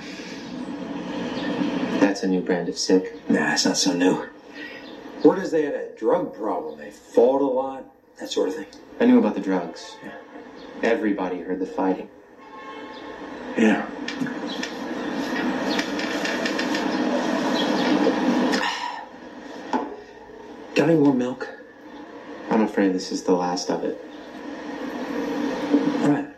That's 1.99 2.21
a 2.21 2.27
new 2.27 2.41
brand 2.41 2.69
of 2.69 2.77
sick. 2.77 3.27
Nah, 3.27 3.53
it's 3.53 3.65
not 3.65 3.77
so 3.77 3.91
new. 3.93 4.23
Word 5.23 5.39
is 5.39 5.49
they 5.49 5.63
had 5.63 5.73
a 5.73 5.95
drug 5.95 6.35
problem. 6.35 6.77
They 6.77 6.91
fought 6.91 7.41
a 7.41 7.45
lot, 7.45 7.85
that 8.19 8.29
sort 8.29 8.49
of 8.49 8.55
thing. 8.55 8.67
I 8.99 9.05
knew 9.05 9.17
about 9.17 9.33
the 9.33 9.41
drugs. 9.41 9.95
Yeah. 10.03 10.13
Everybody 10.83 11.41
heard 11.41 11.57
the 11.57 11.65
fighting. 11.65 12.07
Yeah. 13.57 13.89
Got 20.87 20.93
any 20.93 21.03
more 21.03 21.13
milk? 21.13 21.49
I'm 22.49 22.61
afraid 22.61 22.93
this 22.93 23.11
is 23.11 23.23
the 23.23 23.33
last 23.33 23.69
of 23.69 23.83
it. 23.83 24.01
Right. 25.99 26.29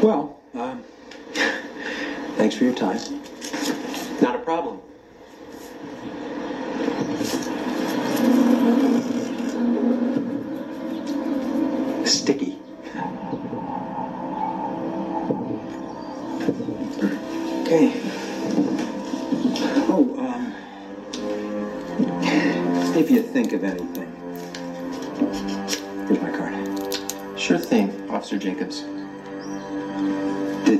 Well, 0.00 0.40
um, 0.54 0.84
thanks 2.36 2.54
for 2.54 2.62
your 2.62 2.74
time. 2.74 3.00
Not 4.22 4.36
a 4.36 4.38
problem. 4.38 4.80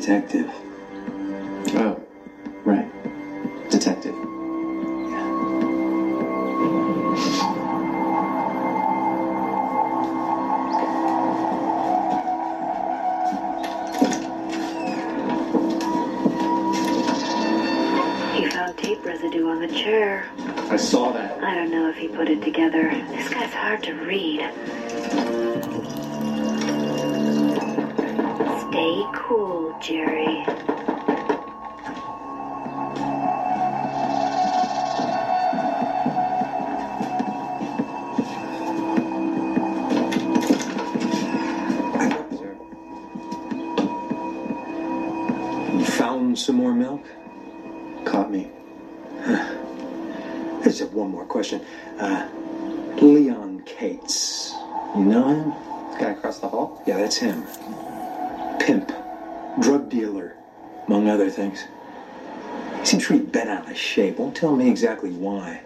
Detective. 0.04 0.73
Of 64.34 64.40
shape. 64.40 64.44
Won't 64.44 64.56
tell 64.56 64.56
me 64.56 64.70
exactly 64.70 65.10
why. 65.10 65.60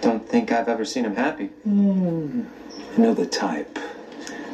Don't 0.00 0.28
think 0.28 0.50
I've 0.52 0.68
ever 0.68 0.84
seen 0.84 1.04
him 1.04 1.16
happy. 1.16 1.46
Hmm. 1.46 2.42
I 2.96 3.00
know 3.00 3.14
the 3.14 3.26
type. 3.26 3.78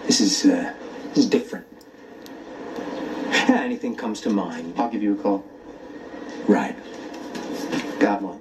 This 0.06 0.20
is, 0.20 0.44
uh, 0.44 0.74
this 1.10 1.18
is 1.18 1.26
different. 1.30 1.66
Anything 3.48 3.96
comes 3.96 4.20
to 4.22 4.30
mind. 4.30 4.74
I'll 4.76 4.90
give 4.90 5.02
you 5.02 5.14
a 5.18 5.22
call. 5.22 5.44
Right. 6.48 6.76
Got 7.98 8.22
one. 8.22 8.35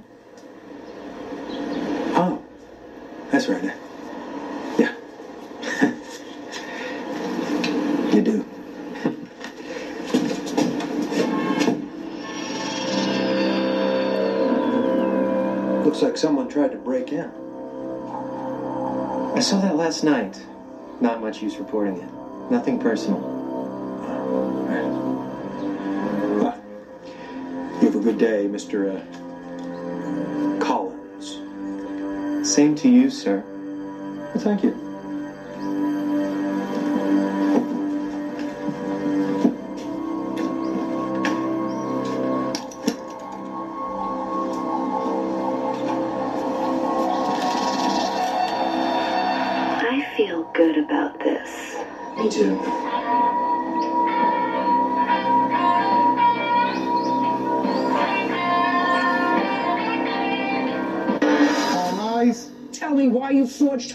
Tried 17.06 17.24
to 17.24 17.28
break 17.28 17.36
in. 17.36 17.46
I 19.38 19.40
saw 19.40 19.60
that 19.62 19.76
last 19.76 20.04
night. 20.04 20.42
Not 21.02 21.20
much 21.22 21.42
use 21.42 21.58
reporting 21.58 21.98
it. 21.98 22.10
Nothing 22.52 22.80
personal. 22.80 23.34
You 27.82 27.92
have 27.92 27.96
a 27.96 28.00
good 28.00 28.18
day, 28.18 28.48
Mr. 28.48 28.96
Uh, 28.96 30.64
Collins. 30.64 31.42
Same 32.50 32.76
to 32.76 32.88
you, 32.90 33.10
sir. 33.10 33.44
Well, 34.34 34.44
thank 34.44 34.64
you. 34.64 34.85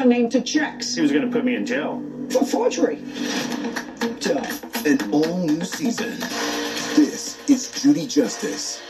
Her 0.01 0.07
name 0.07 0.31
to 0.31 0.41
checks. 0.41 0.95
He 0.95 1.03
was 1.03 1.13
going 1.13 1.27
to 1.27 1.31
put 1.31 1.45
me 1.45 1.55
in 1.55 1.67
jail. 1.67 2.03
For 2.31 2.43
forgery. 2.43 3.03
Tough, 4.19 4.87
an 4.87 4.99
all 5.13 5.37
new 5.45 5.63
season. 5.63 6.19
This 6.97 7.39
is 7.51 7.71
Judy 7.83 8.07
Justice. 8.07 8.81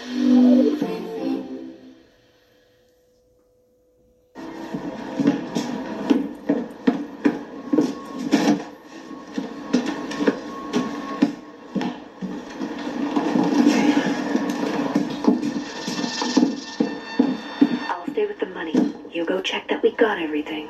I'll 17.88 18.06
stay 18.12 18.26
with 18.26 18.38
the 18.38 18.46
money. 18.54 18.94
You 19.10 19.26
go 19.26 19.40
check 19.40 19.66
that 19.70 19.82
we 19.82 19.90
got 19.90 20.20
everything. 20.20 20.68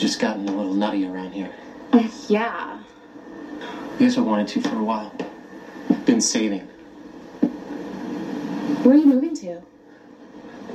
Things 0.00 0.12
just 0.12 0.20
gotten 0.22 0.48
a 0.48 0.52
little 0.56 0.72
nutty 0.72 1.06
around 1.06 1.32
here. 1.32 1.52
Yeah. 2.28 2.78
Guys 3.98 4.14
have 4.14 4.24
wanted 4.24 4.48
to 4.48 4.62
for 4.62 4.76
a 4.76 4.82
while. 4.82 5.12
Been 6.06 6.22
saving. 6.22 6.60
Where 8.82 8.94
are 8.94 8.98
you 8.98 9.04
moving 9.04 9.36
to? 9.36 9.60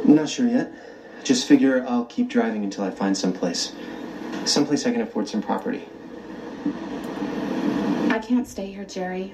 Not 0.04 0.30
sure 0.30 0.48
yet. 0.48 0.72
Just 1.24 1.48
figure 1.48 1.84
I'll 1.88 2.06
keep 2.06 2.30
driving 2.30 2.64
until 2.64 2.84
I 2.84 2.92
find 2.92 3.18
someplace. 3.18 3.74
Someplace 4.44 4.86
I 4.86 4.92
can 4.92 5.02
afford 5.02 5.28
some 5.28 5.42
property. 5.42 5.88
I 8.12 8.20
can't 8.20 8.48
stay 8.48 8.72
here, 8.72 8.86
Jerry. 8.86 9.34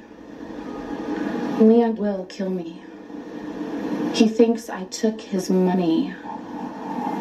Leon 1.59 1.97
will 1.97 2.25
kill 2.25 2.49
me. 2.49 2.81
He 4.13 4.29
thinks 4.29 4.69
I 4.69 4.85
took 4.85 5.19
his 5.19 5.49
money. 5.49 6.13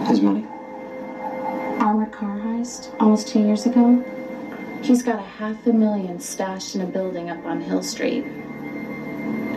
His 0.06 0.20
money? 0.20 0.46
Almost 2.60 3.28
two 3.28 3.40
years 3.40 3.64
ago. 3.64 4.04
He's 4.82 5.02
got 5.02 5.18
a 5.18 5.22
half 5.22 5.66
a 5.66 5.72
million 5.72 6.20
stashed 6.20 6.74
in 6.74 6.82
a 6.82 6.84
building 6.84 7.30
up 7.30 7.42
on 7.46 7.58
Hill 7.58 7.82
Street. 7.82 8.22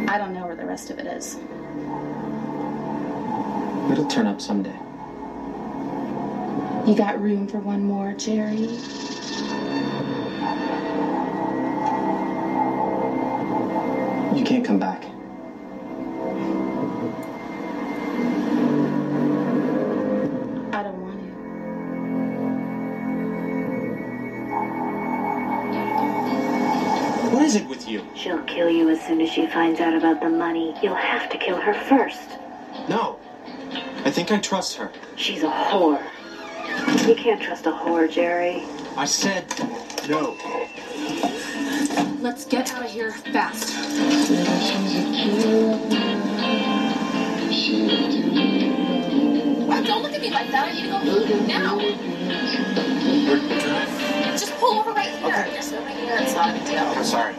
I 0.07 0.17
don't 0.17 0.33
know 0.33 0.45
where 0.45 0.55
the 0.55 0.65
rest 0.65 0.89
of 0.89 0.99
it 0.99 1.07
is. 1.07 1.35
It'll 3.91 4.07
turn 4.07 4.25
up 4.25 4.39
someday. 4.39 4.77
You 6.89 6.95
got 6.95 7.21
room 7.21 7.45
for 7.45 7.57
one 7.57 7.83
more, 7.83 8.13
Jerry? 8.13 8.55
You 14.37 14.45
can't 14.45 14.63
come 14.63 14.79
back. 14.79 15.03
Soon 29.07 29.21
as 29.21 29.29
she 29.29 29.47
finds 29.47 29.79
out 29.79 29.93
about 29.93 30.21
the 30.21 30.29
money. 30.29 30.75
You'll 30.81 30.95
have 30.95 31.29
to 31.29 31.37
kill 31.37 31.59
her 31.59 31.73
first. 31.73 32.29
No. 32.87 33.19
I 34.05 34.11
think 34.11 34.31
I 34.31 34.39
trust 34.39 34.77
her. 34.77 34.91
She's 35.15 35.43
a 35.43 35.49
whore. 35.49 36.01
You 37.07 37.15
can't 37.15 37.41
trust 37.41 37.65
a 37.65 37.71
whore, 37.71 38.09
Jerry. 38.09 38.63
I 38.95 39.05
said 39.05 39.45
no. 40.07 40.37
Let's 42.21 42.45
get 42.45 42.73
out 42.73 42.85
of 42.85 42.91
here 42.91 43.11
fast. 43.11 43.73
Wow, 49.67 49.81
don't 49.81 50.03
look 50.03 50.13
at 50.13 50.21
me 50.21 50.29
like 50.29 50.49
that. 50.51 50.67
I 50.67 50.73
need 50.73 50.83
to 50.83 51.27
go 51.27 51.39
now. 51.45 51.79
Just 54.31 54.53
pull 54.55 54.79
over 54.79 54.91
right 54.91 55.09
here. 55.09 55.47
You're 55.51 55.61
so 55.61 55.81
right 55.83 55.97
here. 55.97 56.17
It's 56.19 56.33
not 56.33 56.49
a 56.49 56.53
big 56.53 56.65
deal. 56.65 56.79
I'm 56.79 57.03
sorry. 57.03 57.35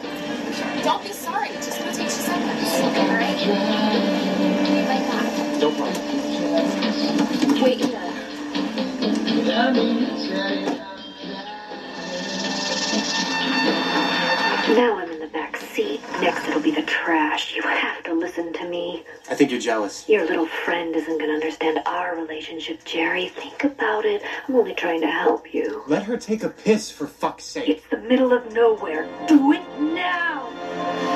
Don't 0.83 1.03
be 1.03 1.11
sorry. 1.11 1.49
It's 1.49 1.65
just 1.67 1.79
gonna 1.79 1.91
take 1.93 2.05
you 2.05 2.09
seconds. 2.09 2.73
All 2.81 3.07
right? 3.09 3.35
Like 4.87 5.05
that. 5.07 5.59
Don't 5.59 5.77
worry. 5.77 5.93
Wait 7.61 7.79
here. 7.85 8.01
Now 14.75 14.97
I'm 14.97 15.11
in 15.11 15.19
the 15.19 15.27
back 15.27 15.54
seat. 15.75 16.01
Next 16.21 16.47
it'll 16.47 16.61
be 16.61 16.71
the 16.71 16.83
trash. 16.83 17.53
You 17.53 17.61
have 17.63 18.01
to 18.03 18.13
listen 18.13 18.53
to 18.53 18.69
me. 18.69 19.03
I 19.29 19.35
think 19.35 19.51
you're 19.51 19.59
jealous. 19.59 20.07
Your 20.07 20.25
little 20.25 20.47
friend 20.47 20.95
isn't 20.95 21.17
going 21.17 21.29
to 21.29 21.33
understand 21.33 21.79
our 21.85 22.15
relationship, 22.15 22.83
Jerry. 22.85 23.27
Think 23.27 23.65
about 23.65 24.05
it. 24.05 24.23
I'm 24.47 24.55
only 24.55 24.73
trying 24.73 25.01
to 25.01 25.11
help 25.11 25.53
you. 25.53 25.83
Let 25.87 26.03
her 26.03 26.17
take 26.17 26.43
a 26.43 26.49
piss 26.49 26.89
for 26.89 27.07
fuck's 27.07 27.43
sake. 27.43 27.67
It's 27.67 27.87
the 27.89 27.97
middle 27.97 28.31
of 28.31 28.53
nowhere. 28.53 29.09
Do 29.27 29.51
it 29.51 29.79
now. 29.79 31.14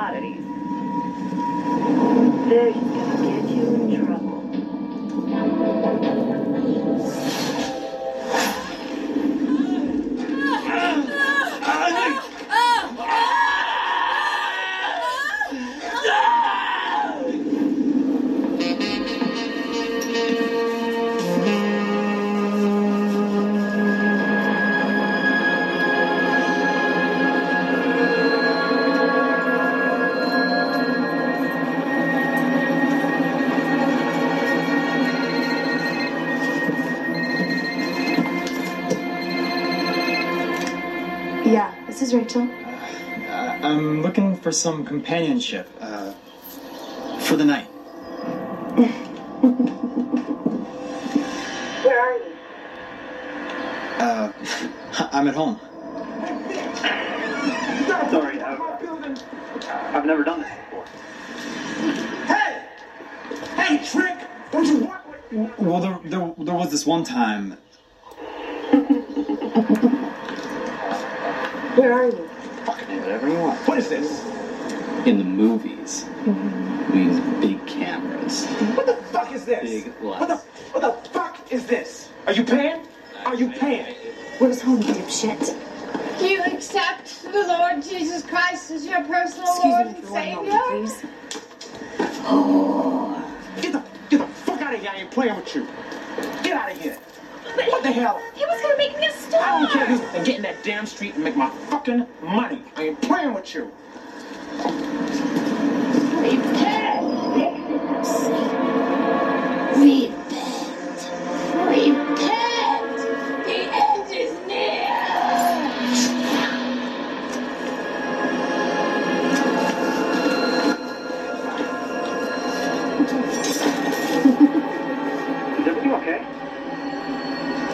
commodities. 0.00 0.42
There 2.48 2.68
you 2.68 2.80
go. 2.80 3.39
for 44.50 44.54
some 44.54 44.84
companionship. 44.84 45.68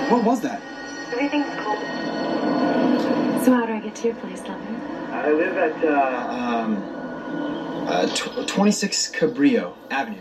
What 0.09 0.23
was 0.25 0.41
that? 0.43 0.63
Everything's 1.13 1.47
cool. 1.61 1.77
So 3.45 3.53
how 3.53 3.67
do 3.67 3.73
I 3.73 3.81
get 3.81 3.95
to 3.97 4.07
your 4.09 4.17
place, 4.17 4.41
lover? 4.43 4.63
I 5.13 5.33
live 5.33 5.57
at, 5.57 5.85
uh, 5.85 6.65
um, 6.65 7.87
uh, 7.89 8.07
tw 8.15 8.47
26 8.47 9.13
Cabrillo 9.13 9.75
Avenue. 9.91 10.21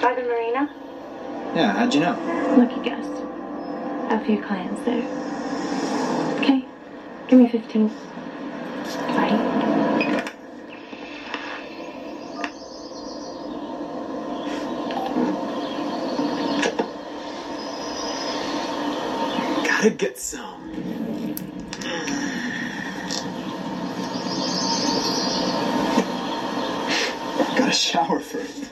By 0.00 0.14
the 0.14 0.22
marina? 0.22 0.68
Yeah, 1.54 1.72
how'd 1.72 1.94
you 1.94 2.00
know? 2.00 2.18
Lucky 2.58 2.80
guess. 2.82 3.06
A 4.10 4.22
few 4.24 4.42
clients 4.42 4.82
there. 4.82 5.02
Okay, 6.40 6.64
give 7.28 7.38
me 7.38 7.48
15. 7.48 7.88
Bye. 9.08 9.48
gotta 19.82 19.94
get 19.96 20.16
some. 20.16 21.34
Gotta 27.56 27.72
shower 27.72 28.20
first. 28.20 28.70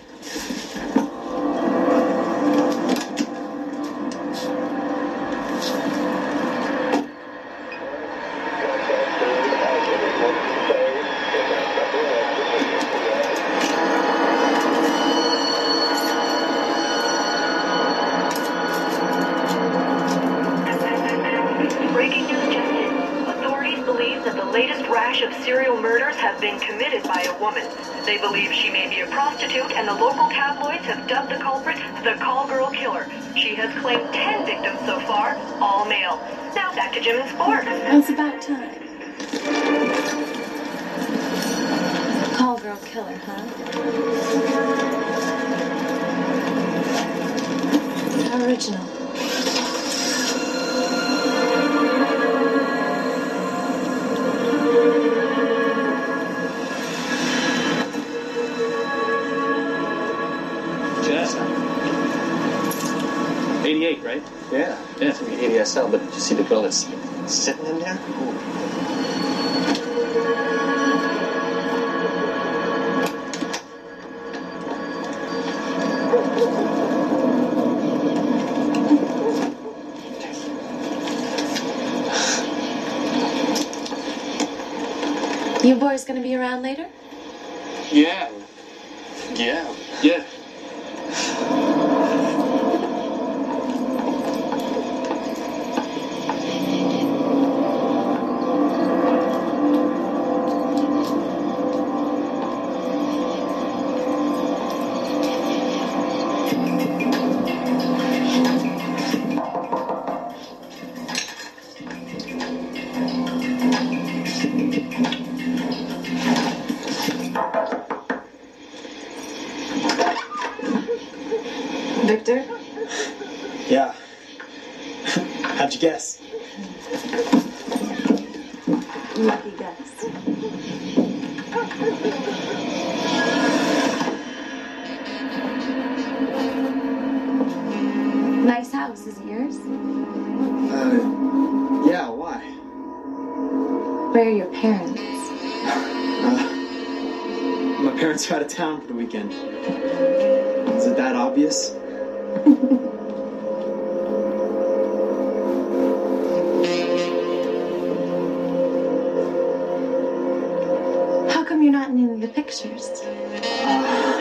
You're 162.36 162.44
not 162.44 162.62
in 162.62 163.06
any 163.06 163.20
of 163.24 163.30
the 163.34 163.42
pictures? 163.42 164.20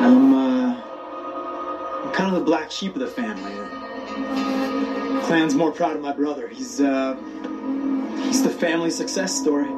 I'm, 0.00 0.34
uh, 0.34 0.80
I'm 2.04 2.12
kind 2.12 2.34
of 2.34 2.40
the 2.40 2.44
black 2.44 2.70
sheep 2.70 2.94
of 2.94 3.00
the 3.00 3.06
family. 3.06 3.52
Clan's 5.24 5.54
more 5.54 5.72
proud 5.72 5.96
of 5.96 6.02
my 6.02 6.12
brother. 6.12 6.48
He's, 6.48 6.80
uh, 6.80 7.16
he's 8.24 8.42
the 8.42 8.50
family 8.50 8.90
success 8.90 9.34
story. 9.38 9.68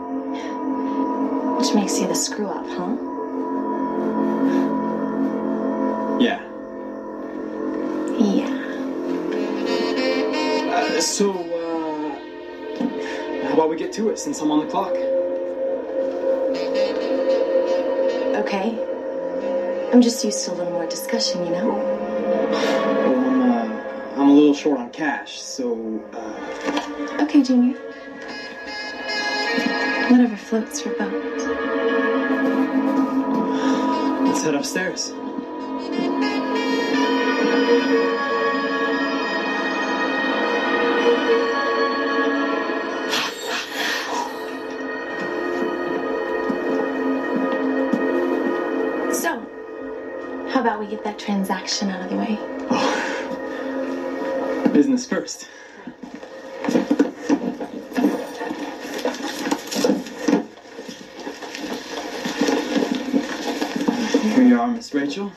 Which 1.59 1.75
makes 1.75 2.01
you 2.01 2.07
the 2.09 2.15
screw 2.15 2.49
up, 2.49 2.67
huh? 2.67 2.97
Yeah. 6.21 6.43
Yeah. 8.19 8.53
Uh, 10.73 11.01
so, 11.01 11.31
uh, 11.33 13.47
how 13.47 13.55
about 13.55 13.71
we 13.71 13.77
get 13.77 13.93
to 13.95 14.11
it 14.11 14.19
since 14.19 14.41
I'm 14.41 14.51
on 14.51 14.61
the 14.61 14.67
clock? 14.67 14.95
Okay. 18.47 18.79
I'm 19.93 20.01
just 20.01 20.25
used 20.25 20.45
to 20.45 20.53
a 20.53 20.55
little 20.55 20.73
more 20.73 20.87
discussion, 20.87 21.45
you 21.45 21.51
know? 21.51 21.67
Well, 21.71 23.19
I'm, 23.19 23.43
uh, 23.43 24.21
I'm 24.23 24.29
a 24.29 24.33
little 24.33 24.55
short 24.55 24.79
on 24.79 24.91
cash, 24.91 25.41
so, 25.41 26.01
uh, 26.13 27.23
Okay, 27.25 27.43
Junior. 27.43 27.77
Whatever 30.11 30.37
floats 30.37 30.85
your 30.85 30.95
boat. 30.95 31.13
let's 34.23 34.43
head 34.45 34.55
upstairs. 34.55 35.13
About 50.67 50.81
we 50.81 50.87
get 50.89 51.05
that 51.05 51.17
transaction 51.17 51.91
out 51.91 52.03
of 52.03 52.11
the 52.11 52.17
way? 52.17 52.37
Oh. 52.71 52.99
Business 54.73 55.07
first. 55.07 55.47
Here 64.35 64.43
you 64.43 64.61
are, 64.61 64.67
Miss 64.67 64.93
Rachel. 64.93 65.31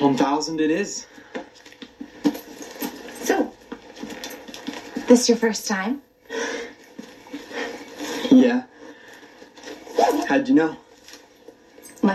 One 0.00 0.16
thousand 0.16 0.60
it 0.60 0.72
is. 0.72 1.06
So, 3.22 3.52
this 5.06 5.28
your 5.28 5.38
first 5.38 5.68
time? 5.68 6.02
Yeah. 8.32 8.64
How'd 10.26 10.48
you 10.48 10.56
know? 10.56 10.76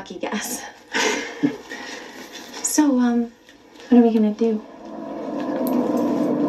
Lucky 0.09 0.21
guess. 0.21 0.63
so, 2.63 2.97
um, 2.97 3.31
what 3.89 3.99
are 3.99 4.01
we 4.01 4.11
gonna 4.11 4.33
do? 4.33 4.59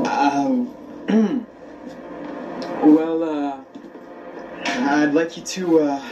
Um. 0.09 0.75
well, 2.83 3.23
uh, 3.23 3.61
I'd 4.65 5.13
like 5.13 5.37
you 5.37 5.43
to 5.43 5.81
uh, 5.81 6.09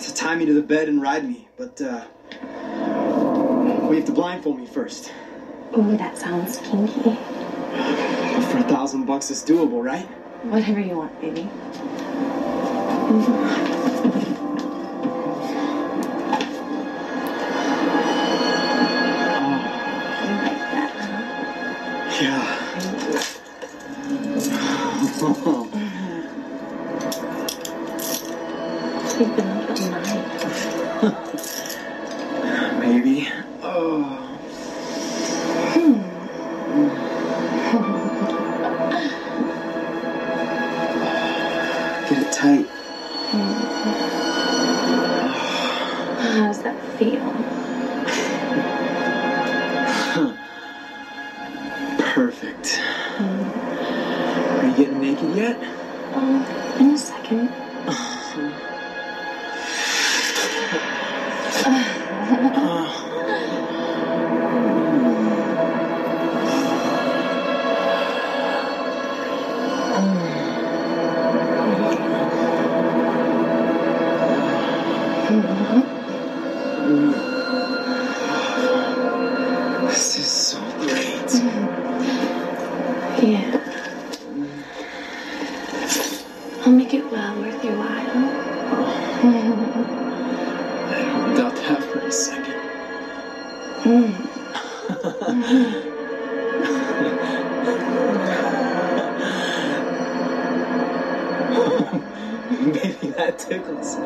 to 0.00 0.14
tie 0.14 0.34
me 0.34 0.44
to 0.46 0.54
the 0.54 0.62
bed 0.62 0.88
and 0.88 1.00
ride 1.00 1.24
me, 1.24 1.46
but 1.56 1.80
uh, 1.80 2.04
we 3.88 3.96
have 3.96 4.06
to 4.06 4.12
blindfold 4.12 4.58
me 4.58 4.66
first. 4.66 5.12
Ooh, 5.78 5.96
that 5.96 6.18
sounds 6.18 6.58
kinky. 6.58 7.14
For 8.50 8.58
a 8.58 8.64
thousand 8.68 9.04
bucks, 9.04 9.30
it's 9.30 9.44
doable, 9.44 9.84
right? 9.84 10.06
Whatever 10.46 10.80
you 10.80 10.96
want, 10.96 11.20
baby. 11.20 11.48
Make 87.42 87.64
it 87.64 87.64
well 87.64 87.64
worth 87.64 87.64
your 87.64 87.76
while. 87.76 87.88
I 90.88 91.02
don't 91.02 91.34
doubt 91.36 91.56
that 91.56 91.82
for 91.82 91.98
a 91.98 92.12
second. 92.12 92.54
Maybe 102.62 103.10
that 103.10 103.38
tickles. 103.38 103.96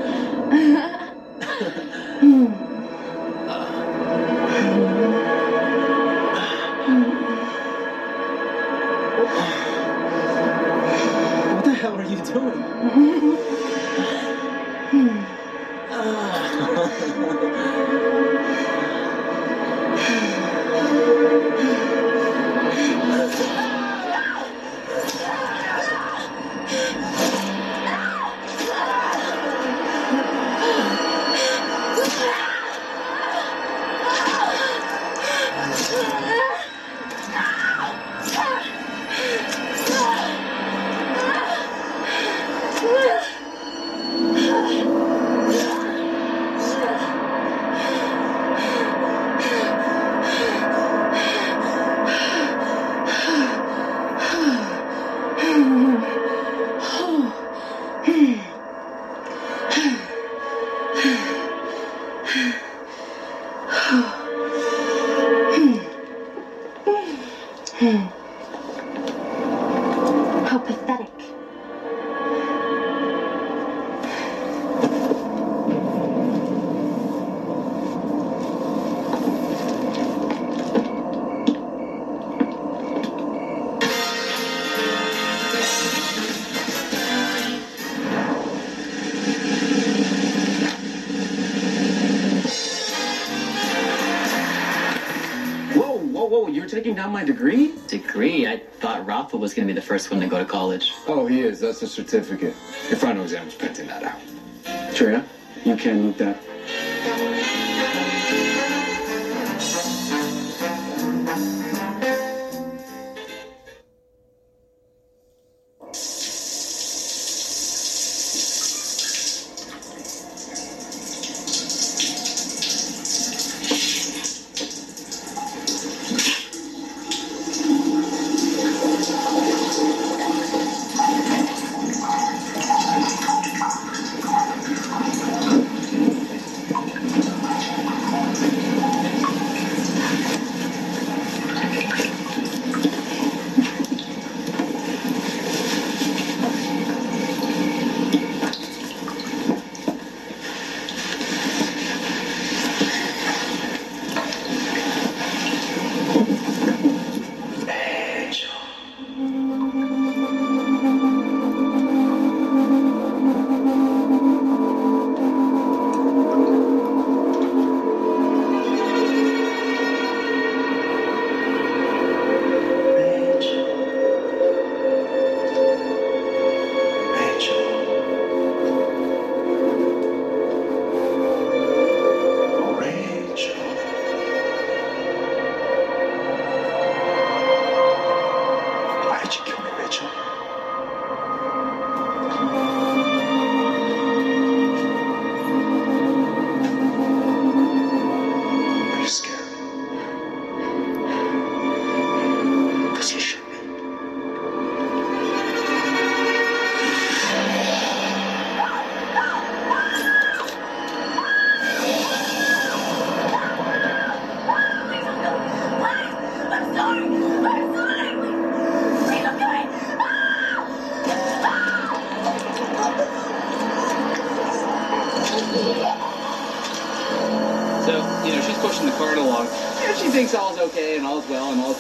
Down 96.96 97.12
my 97.12 97.24
degree? 97.24 97.74
Degree? 97.86 98.46
I 98.46 98.58
thought 98.80 99.06
Rafa 99.06 99.36
was 99.36 99.54
going 99.54 99.68
to 99.68 99.72
be 99.72 99.78
the 99.78 99.86
first 99.86 100.10
one 100.10 100.20
to 100.20 100.26
go 100.26 100.38
to 100.38 100.44
college. 100.44 100.92
Oh, 101.06 101.26
he 101.26 101.42
is. 101.42 101.60
That's 101.60 101.82
a 101.82 101.86
certificate. 101.86 102.54
Your 102.88 102.98
final 102.98 103.22
exam 103.22 103.44
was 103.44 103.54
printing 103.54 103.86
that 103.88 104.02
out. 104.02 104.18
Treya, 104.94 105.24
you 105.64 105.76
can 105.76 106.02
move 106.02 106.18
that. 106.18 106.45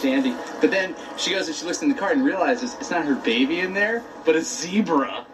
Dandy. 0.02 0.34
But 0.60 0.70
then 0.70 0.94
she 1.16 1.32
goes 1.32 1.48
and 1.48 1.56
she 1.56 1.64
looks 1.64 1.82
in 1.82 1.88
the 1.88 1.94
cart 1.94 2.16
and 2.16 2.24
realizes 2.24 2.74
it's 2.74 2.90
not 2.90 3.04
her 3.04 3.14
baby 3.14 3.60
in 3.60 3.74
there, 3.74 4.02
but 4.24 4.36
a 4.36 4.42
zebra. 4.42 5.26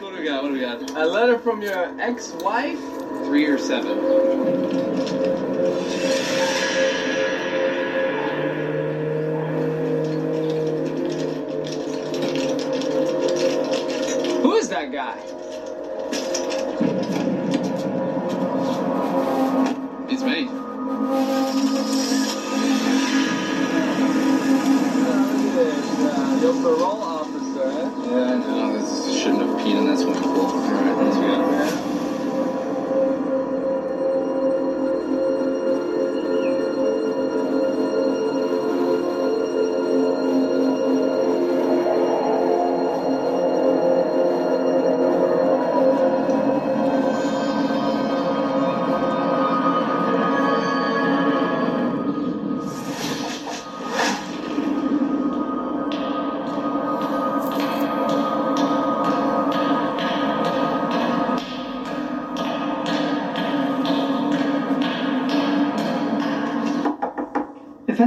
what 0.00 0.10
do 0.10 0.18
we 0.18 0.24
got? 0.24 0.42
What 0.42 0.48
do 0.48 0.54
we 0.54 0.60
got? 0.60 0.90
A 0.90 1.06
letter 1.06 1.38
from 1.38 1.62
your 1.62 2.00
ex-wife? 2.00 2.78
Three 3.24 3.46
or 3.46 3.58
seven? 3.58 3.98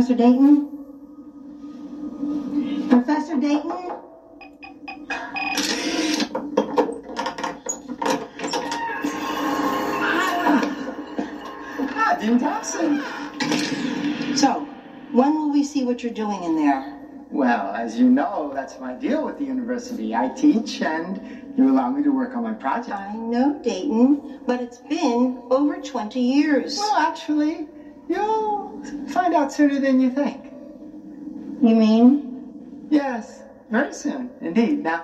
Professor 0.08 0.24
Dayton? 0.24 0.70
Professor 2.88 3.36
Dayton? 3.36 3.92
Ah, 11.92 12.18
Dean 12.22 12.40
Thompson. 12.40 13.04
So, 14.38 14.66
when 15.12 15.34
will 15.34 15.52
we 15.52 15.62
see 15.66 15.84
what 15.84 16.02
you're 16.02 16.14
doing 16.14 16.42
in 16.42 16.56
there? 16.56 16.98
Well, 17.30 17.76
as 17.76 18.00
you 18.00 18.10
know, 18.10 18.54
that's 18.56 18.80
my 18.80 18.94
deal 18.94 19.26
with 19.26 19.38
the 19.40 19.44
university. 19.44 20.16
I 20.16 20.30
teach 20.30 20.82
and 20.82 21.54
you 21.58 21.70
allow 21.70 21.90
me 21.90 22.02
to 22.04 22.12
work 22.14 22.34
on 22.34 22.44
my 22.44 22.54
project. 22.54 22.96
I 22.96 23.14
know, 23.14 23.60
Dayton, 23.62 24.40
but 24.48 24.62
it's 24.62 24.78
been 24.78 25.44
over 25.52 25.82
20 25.82 26.18
years. 26.22 26.78
Well, 26.78 26.96
actually, 26.96 27.68
you'll 28.10 28.82
find 29.08 29.34
out 29.34 29.52
sooner 29.52 29.80
than 29.80 30.00
you 30.00 30.10
think. 30.10 30.44
You 31.62 31.76
mean? 31.76 32.88
Yes, 32.90 33.44
very 33.70 33.94
soon, 33.94 34.30
indeed. 34.42 34.84
Now, 34.84 35.00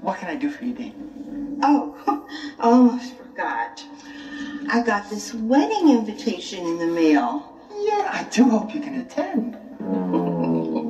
what 0.00 0.18
can 0.18 0.28
I 0.28 0.36
do 0.36 0.48
for 0.48 0.64
you, 0.64 0.72
Dean? 0.72 1.58
Oh, 1.62 1.94
I 2.58 2.62
almost 2.62 3.16
forgot. 3.16 3.84
I 4.68 4.80
got 4.80 5.08
this 5.10 5.34
wedding 5.34 5.88
invitation 5.88 6.64
in 6.64 6.78
the 6.78 6.86
mail. 6.86 7.52
Yeah, 7.70 8.08
I 8.12 8.22
do 8.30 8.48
hope 8.48 8.74
you 8.74 8.80
can 8.80 8.94
attend. 8.94 9.56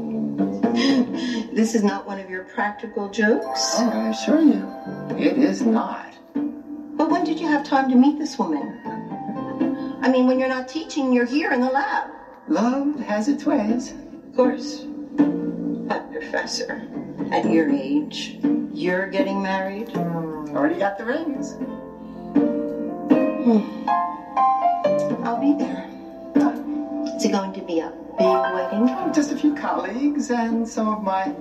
This 1.57 1.75
is 1.75 1.83
not 1.83 2.05
one 2.05 2.19
of 2.19 2.29
your 2.29 2.43
practical 2.43 3.09
jokes. 3.09 3.77
Oh, 3.79 3.89
I 3.89 4.11
assure 4.11 4.41
you, 4.41 4.63
it 5.17 5.39
is 5.39 5.63
not. 5.63 6.13
But 6.35 7.09
when 7.09 7.25
did 7.25 7.41
you 7.41 7.47
have 7.47 7.63
time 7.63 7.89
to 7.89 7.97
meet 7.97 8.19
this 8.19 8.39
woman? 8.39 8.75
I 10.07 10.09
mean, 10.09 10.29
when 10.29 10.39
you're 10.39 10.47
not 10.47 10.69
teaching, 10.69 11.13
you're 11.13 11.25
here 11.25 11.51
in 11.51 11.61
the 11.61 11.69
lab. 11.69 12.11
Love 12.47 12.95
has 13.01 13.27
its 13.27 13.45
ways. 13.45 13.91
Of 13.91 14.37
course. 14.37 14.85
But, 15.17 16.13
Professor, 16.13 16.81
at 17.33 17.51
your 17.51 17.69
age, 17.69 18.39
you're 18.73 19.09
getting 19.09 19.43
married? 19.43 19.97
Already 19.97 20.79
got 20.79 20.97
the 20.97 21.05
rings. 21.07 21.55
Hmm. 23.43 23.65
I'll 25.27 25.41
be 25.41 25.55
there. 25.59 25.91
Is 27.17 27.25
it 27.25 27.33
going 27.33 27.53
to 27.55 27.63
be 27.63 27.81
a 27.81 27.91
big 28.17 28.29
wedding? 28.55 29.13
Just 29.13 29.33
a 29.33 29.37
few 29.37 29.57
colleagues 29.57 30.31
and 30.31 30.69
some 30.69 30.87
of 30.87 31.03
my 31.03 31.35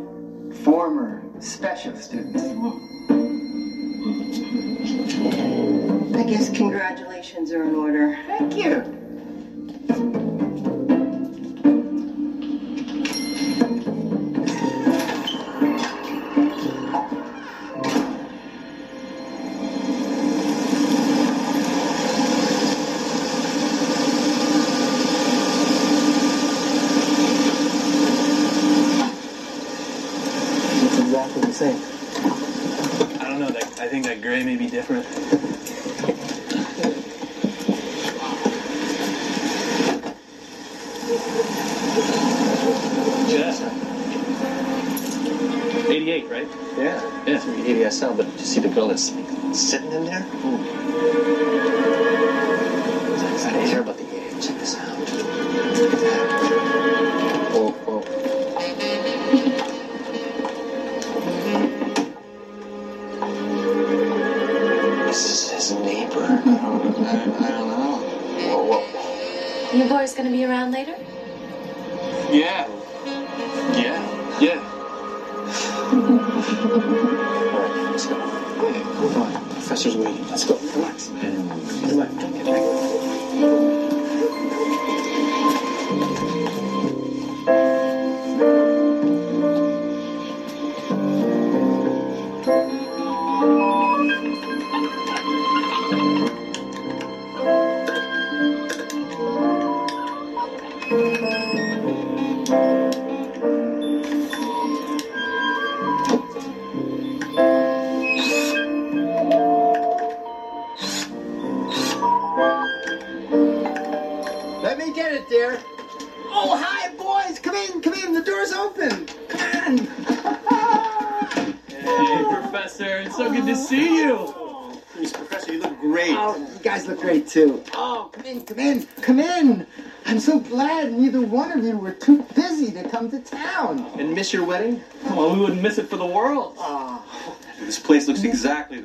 former 0.63 1.21
special 1.39 1.95
students. 1.95 2.41
I 6.17 6.23
guess 6.23 6.49
congratulations 6.49 7.51
are 7.51 7.63
in 7.63 7.75
order. 7.75 8.17
Thank 8.25 8.55
you. 8.55 9.04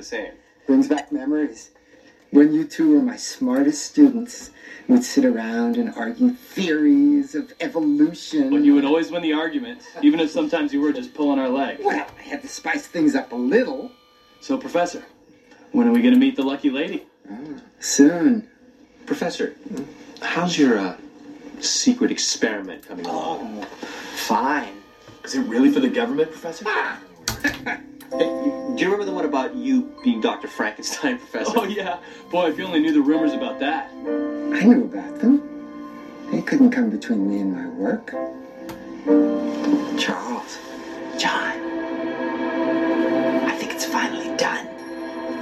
The 0.00 0.06
same. 0.06 0.32
Brings 0.66 0.88
back 0.88 1.12
memories. 1.12 1.70
When 2.30 2.52
you 2.54 2.64
two 2.64 2.92
were 2.94 3.02
my 3.02 3.16
smartest 3.16 3.84
students, 3.84 4.50
we'd 4.88 5.04
sit 5.04 5.24
around 5.24 5.76
and 5.76 5.92
argue 5.94 6.30
theories 6.30 7.34
of 7.34 7.52
evolution. 7.60 8.50
But 8.50 8.62
you 8.62 8.74
would 8.74 8.84
always 8.84 9.10
win 9.10 9.22
the 9.22 9.32
argument, 9.32 9.82
even 10.00 10.20
if 10.20 10.30
sometimes 10.30 10.72
you 10.72 10.80
were 10.80 10.92
just 10.92 11.12
pulling 11.12 11.38
our 11.40 11.48
leg. 11.48 11.80
Well, 11.82 12.06
I 12.18 12.22
had 12.22 12.40
to 12.42 12.48
spice 12.48 12.86
things 12.86 13.14
up 13.14 13.32
a 13.32 13.36
little. 13.36 13.90
So, 14.40 14.56
Professor, 14.56 15.04
when 15.72 15.88
are 15.88 15.92
we 15.92 16.00
going 16.02 16.14
to 16.14 16.20
meet 16.20 16.36
the 16.36 16.44
lucky 16.44 16.70
lady? 16.70 17.04
Soon. 17.80 18.48
Professor, 19.06 19.56
how's 20.22 20.56
your 20.56 20.78
uh, 20.78 20.96
secret 21.58 22.10
experiment 22.12 22.86
coming 22.86 23.06
along? 23.06 23.62
Fine. 24.14 24.76
Is 25.24 25.34
it 25.34 25.40
really 25.40 25.70
for 25.70 25.80
the 25.80 25.88
government, 25.88 26.30
Professor? 26.30 26.64
You- 26.64 27.76
do 28.10 28.76
you 28.76 28.84
remember 28.84 29.04
the 29.04 29.12
one 29.12 29.24
about 29.24 29.54
you 29.54 29.92
being 30.02 30.20
Dr. 30.20 30.48
Frankenstein, 30.48 31.18
Professor? 31.30 31.52
Oh, 31.56 31.64
yeah. 31.64 31.98
Boy, 32.30 32.50
if 32.50 32.58
you 32.58 32.64
only 32.64 32.80
knew 32.80 32.92
the 32.92 33.00
rumors 33.00 33.32
about 33.32 33.60
that. 33.60 33.90
I 33.90 34.64
knew 34.64 34.84
about 34.84 35.20
them. 35.20 35.46
They 36.32 36.42
couldn't 36.42 36.70
come 36.70 36.90
between 36.90 37.28
me 37.28 37.40
and 37.40 37.52
my 37.54 37.66
work. 37.68 38.10
Charles, 39.98 40.58
John, 41.18 41.58
I 43.44 43.54
think 43.58 43.72
it's 43.72 43.84
finally 43.84 44.36
done. 44.36 44.66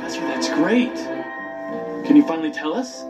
Professor, 0.00 0.20
that's 0.20 0.48
great. 0.50 0.94
Can 2.06 2.16
you 2.16 2.26
finally 2.26 2.52
tell 2.52 2.74
us? 2.74 3.02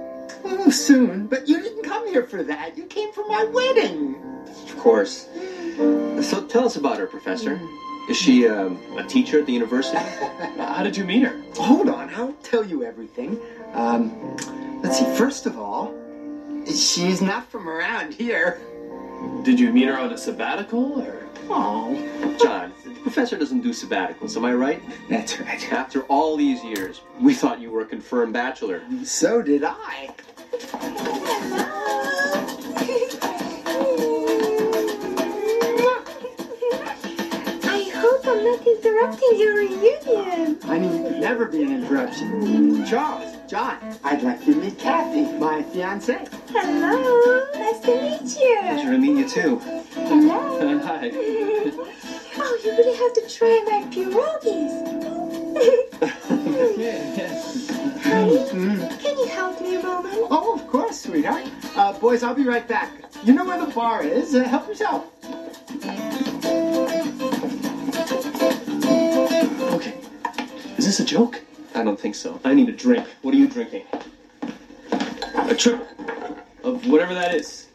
Oh, 0.45 0.71
soon, 0.71 1.27
but 1.27 1.49
you 1.49 1.61
didn't 1.63 1.83
come 1.85 2.07
here 2.09 2.25
for 2.25 2.43
that. 2.45 2.77
You 2.77 2.85
came 2.87 3.13
for 3.13 3.27
my 3.27 3.45
wedding. 3.45 4.17
Of 4.69 4.79
course. 4.79 5.29
So 5.77 6.45
tell 6.49 6.65
us 6.65 6.77
about 6.77 6.99
her, 6.99 7.07
Professor. 7.07 7.57
Hmm. 7.57 7.88
Is 8.09 8.17
she 8.17 8.49
um, 8.49 8.79
a 8.97 9.05
teacher 9.05 9.39
at 9.39 9.47
the 9.47 9.53
university? 9.53 9.99
How 10.57 10.83
did 10.83 10.97
you 10.97 11.05
meet 11.05 11.25
her? 11.25 11.43
Hold 11.57 11.91
on, 11.91 12.09
I'll 12.15 12.33
tell 12.43 12.65
you 12.65 12.83
everything. 12.83 13.39
Um, 13.75 14.37
let's 14.83 14.99
see. 14.99 15.05
First 15.17 15.45
of 15.45 15.59
all, 15.59 15.95
she's 16.67 17.21
not 17.21 17.51
from 17.51 17.69
around 17.69 18.15
here. 18.15 18.61
Did 19.43 19.61
you 19.61 19.71
meet 19.73 19.89
her 19.89 19.99
on 19.99 20.13
a 20.13 20.19
sabbatical, 20.19 21.03
or? 21.03 21.27
Oh, 21.51 22.37
John, 22.41 22.73
the 22.85 22.91
professor 23.01 23.37
doesn't 23.37 23.61
do 23.61 23.71
sabbaticals, 23.71 24.37
am 24.37 24.45
I 24.45 24.55
right? 24.55 24.83
That's 25.09 25.39
right. 25.41 25.73
After 25.73 26.03
all 26.03 26.37
these 26.37 26.65
years, 26.65 27.03
we 27.21 27.35
thought 27.35 27.61
you 27.61 27.71
were 27.71 27.83
a 27.83 27.87
confirmed 27.87 28.33
bachelor. 28.33 28.83
So 29.05 29.43
did 29.43 29.65
I. 29.65 30.15
interrupting 38.77 39.39
your 39.39 39.55
reunion. 39.57 40.59
I 40.65 40.79
mean, 40.79 41.21
never 41.21 41.47
be 41.47 41.63
an 41.63 41.73
interruption. 41.73 42.85
Charles, 42.87 43.37
John, 43.49 43.79
I'd 44.05 44.23
like 44.23 44.45
to 44.45 44.55
meet 44.55 44.79
Kathy, 44.79 45.23
my 45.39 45.63
fiance. 45.63 46.27
Hello. 46.51 47.47
Nice 47.55 47.81
to 47.81 48.03
meet 48.03 48.37
you. 48.41 48.59
Pleasure 48.61 48.91
to 48.93 48.99
meet 48.99 49.17
you 49.19 49.29
too. 49.29 49.59
Hello. 49.95 50.79
Hi. 50.85 51.11
Oh, 52.41 52.57
you 52.63 52.71
really 52.71 52.97
have 52.97 53.13
to 53.15 53.27
try 53.37 53.61
my 53.67 53.83
pierogies. 53.91 54.73
Honey, 58.05 58.39
can 59.01 59.19
you 59.19 59.27
help 59.27 59.61
me 59.61 59.75
a 59.75 59.83
moment? 59.83 60.15
Oh, 60.31 60.55
of 60.55 60.65
course, 60.69 61.01
sweetheart. 61.03 61.43
Uh, 61.75 61.93
boys, 61.99 62.23
I'll 62.23 62.37
be 62.37 62.45
right 62.45 62.65
back. 62.69 62.93
You 63.25 63.33
know 63.33 63.45
where 63.45 63.59
the 63.59 63.67
bar 63.73 64.05
is. 64.05 64.37
Uh, 64.37 64.45
help 64.45 64.69
yourself. 64.69 65.07
Is 70.79 70.85
this 70.85 71.01
a 71.01 71.05
joke? 71.05 71.43
I 71.75 71.83
don't 71.83 71.99
think 71.99 72.15
so. 72.15 72.41
I 72.45 72.55
need 72.55 72.69
a 72.69 72.73
drink. 72.73 73.05
What 73.23 73.35
are 73.35 73.37
you 73.37 73.49
drinking? 73.49 73.83
A 75.35 75.55
trip 75.55 75.85
of 76.63 76.87
whatever 76.87 77.15
that 77.15 77.35
is. 77.35 77.67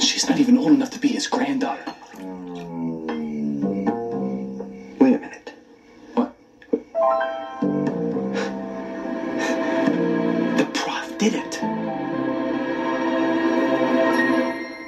She's 0.00 0.28
not 0.28 0.40
even 0.40 0.58
old 0.58 0.72
enough 0.72 0.90
to 0.90 0.98
be 0.98 1.06
his 1.06 1.28
granddaughter. 1.28 1.84
Wait 4.98 5.14
a 5.14 5.18
minute. 5.18 5.52
What? 6.14 6.34
The 10.58 10.68
prof 10.74 11.18
did 11.18 11.34
it. 11.34 11.54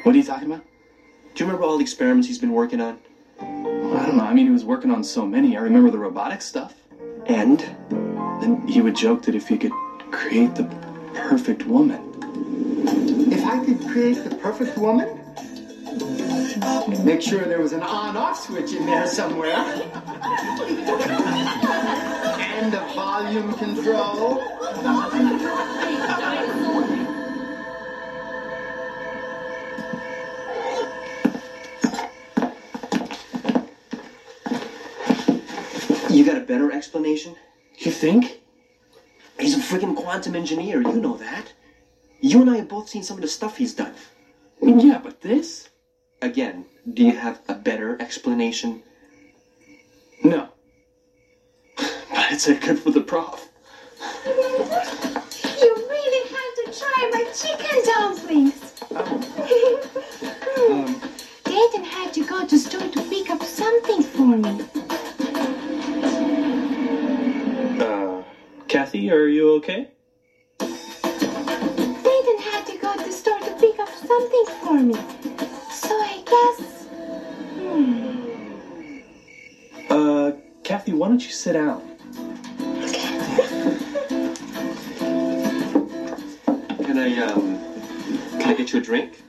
What 0.04 0.16
are 0.16 0.18
you 0.18 0.24
talking 0.24 0.50
about? 0.50 0.64
Do 1.36 1.44
you 1.44 1.46
remember 1.46 1.64
all 1.64 1.76
the 1.78 1.82
experiments 1.82 2.26
he's 2.26 2.38
been 2.38 2.52
working 2.52 2.80
on? 2.80 2.98
I 3.40 4.06
don't 4.06 4.16
know. 4.16 4.24
I 4.24 4.34
mean, 4.34 4.46
he 4.46 4.52
was 4.52 4.64
working 4.64 4.90
on 4.90 5.02
so 5.04 5.26
many. 5.26 5.56
I 5.56 5.60
remember 5.60 5.90
the 5.90 5.98
robotic 5.98 6.42
stuff. 6.42 6.74
And? 7.26 7.60
Then 8.40 8.66
he 8.68 8.80
would 8.80 8.94
joke 8.96 9.22
that 9.22 9.34
if 9.34 9.48
he 9.48 9.58
could 9.58 9.72
create 10.10 10.54
the 10.54 10.64
perfect 11.14 11.66
woman. 11.66 12.00
If 13.32 13.44
I 13.44 13.64
could 13.64 13.80
create 13.88 14.22
the 14.24 14.34
perfect 14.36 14.78
woman, 14.78 15.08
make 17.04 17.20
sure 17.20 17.44
there 17.44 17.60
was 17.60 17.72
an 17.72 17.82
on-off 17.82 18.46
switch 18.46 18.72
in 18.72 18.86
there 18.86 19.06
somewhere, 19.06 19.54
and 22.36 22.74
a 22.74 22.80
volume 22.94 23.52
control. 23.54 24.42
Better 36.48 36.72
explanation? 36.72 37.36
You 37.76 37.92
think? 37.92 38.40
He's 39.38 39.54
a 39.56 39.60
friggin' 39.60 39.94
quantum 39.94 40.34
engineer. 40.34 40.82
You 40.82 40.94
know 40.94 41.16
that. 41.18 41.52
You 42.20 42.40
and 42.40 42.50
I 42.50 42.56
have 42.56 42.68
both 42.68 42.88
seen 42.88 43.04
some 43.04 43.18
of 43.18 43.22
the 43.22 43.28
stuff 43.28 43.58
he's 43.58 43.74
done. 43.74 43.94
Yeah, 44.60 44.98
but 44.98 45.20
this? 45.20 45.68
Again, 46.20 46.64
do 46.92 47.04
you 47.04 47.14
have 47.16 47.40
a 47.48 47.54
better 47.54 47.96
explanation? 48.00 48.82
No. 50.24 50.48
But 51.76 52.32
it's 52.32 52.48
a 52.48 52.54
good 52.54 52.80
for 52.80 52.90
the 52.90 53.02
prof. 53.02 53.48
You 54.26 55.74
really 55.94 56.28
have 56.36 56.52
to 56.60 56.78
try 56.80 57.10
my 57.12 57.24
chicken 57.32 57.78
dumplings. 57.84 58.74
Hmm. 60.60 60.92
Dayton 61.44 61.84
had 61.84 62.12
to 62.14 62.24
go 62.24 62.44
to 62.44 62.58
store 62.58 62.80
to 62.80 63.02
pick 63.02 63.30
up 63.30 63.42
something 63.44 64.02
for 64.02 64.36
me. 64.36 64.87
Kathy, 68.68 69.10
are 69.10 69.26
you 69.26 69.52
okay? 69.52 69.88
Dayton 70.58 72.38
had 72.38 72.66
to 72.66 72.76
go 72.76 72.94
to 72.98 73.02
the 73.02 73.10
store 73.10 73.38
to 73.38 73.50
pick 73.58 73.78
up 73.78 73.88
something 73.88 74.44
for 74.60 74.74
me. 74.74 74.94
So 75.72 75.94
I 75.94 76.22
guess. 76.26 76.60
Hmm. 77.56 78.28
Uh, 79.90 80.32
Kathy, 80.64 80.92
why 80.92 81.08
don't 81.08 81.24
you 81.24 81.30
sit 81.30 81.54
down? 81.54 81.80
Can 86.84 86.98
I, 86.98 87.16
um, 87.22 87.58
can 88.38 88.50
I 88.50 88.54
get 88.54 88.70
you 88.74 88.80
a 88.80 88.82
drink? 88.82 89.22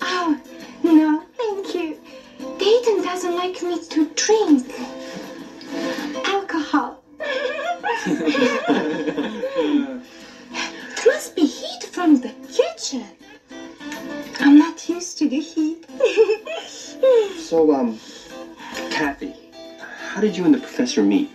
Oh, 0.00 0.40
no, 0.82 1.22
thank 1.36 1.74
you. 1.74 2.00
Dayton 2.58 3.02
doesn't 3.02 3.36
like 3.36 3.62
me 3.62 3.84
to 3.84 4.06
drink 4.14 4.72
alcohol. 6.26 7.02
It 8.06 10.02
must 11.06 11.34
be 11.36 11.44
heat 11.44 11.84
from 11.84 12.20
the 12.20 12.32
kitchen. 12.52 13.04
I'm 14.40 14.58
not 14.58 14.88
used 14.88 15.18
to 15.18 15.28
the 15.28 15.40
heat. 15.40 15.86
So, 17.38 17.72
um, 17.72 17.98
Kathy, 18.90 19.34
how 19.80 20.20
did 20.20 20.36
you 20.36 20.44
and 20.44 20.54
the 20.54 20.58
professor 20.58 21.02
meet? 21.02 21.30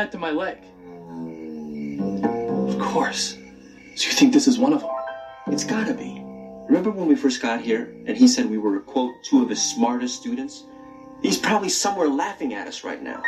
That 0.00 0.12
to 0.12 0.18
my 0.18 0.30
leg. 0.30 0.56
Of 2.70 2.78
course. 2.78 3.36
So 3.96 4.06
you 4.06 4.12
think 4.12 4.32
this 4.32 4.48
is 4.48 4.58
one 4.58 4.72
of 4.72 4.80
them? 4.80 4.90
It's 5.48 5.64
gotta 5.64 5.92
be. 5.92 6.24
Remember 6.68 6.90
when 6.90 7.06
we 7.06 7.16
first 7.16 7.42
got 7.42 7.60
here 7.60 7.94
and 8.06 8.16
he 8.16 8.26
said 8.26 8.48
we 8.48 8.56
were, 8.56 8.80
quote, 8.80 9.12
two 9.24 9.42
of 9.42 9.50
his 9.50 9.60
smartest 9.62 10.18
students? 10.18 10.64
He's 11.20 11.36
probably 11.36 11.68
somewhere 11.68 12.08
laughing 12.08 12.54
at 12.54 12.66
us 12.66 12.82
right 12.82 13.02
now. 13.02 13.22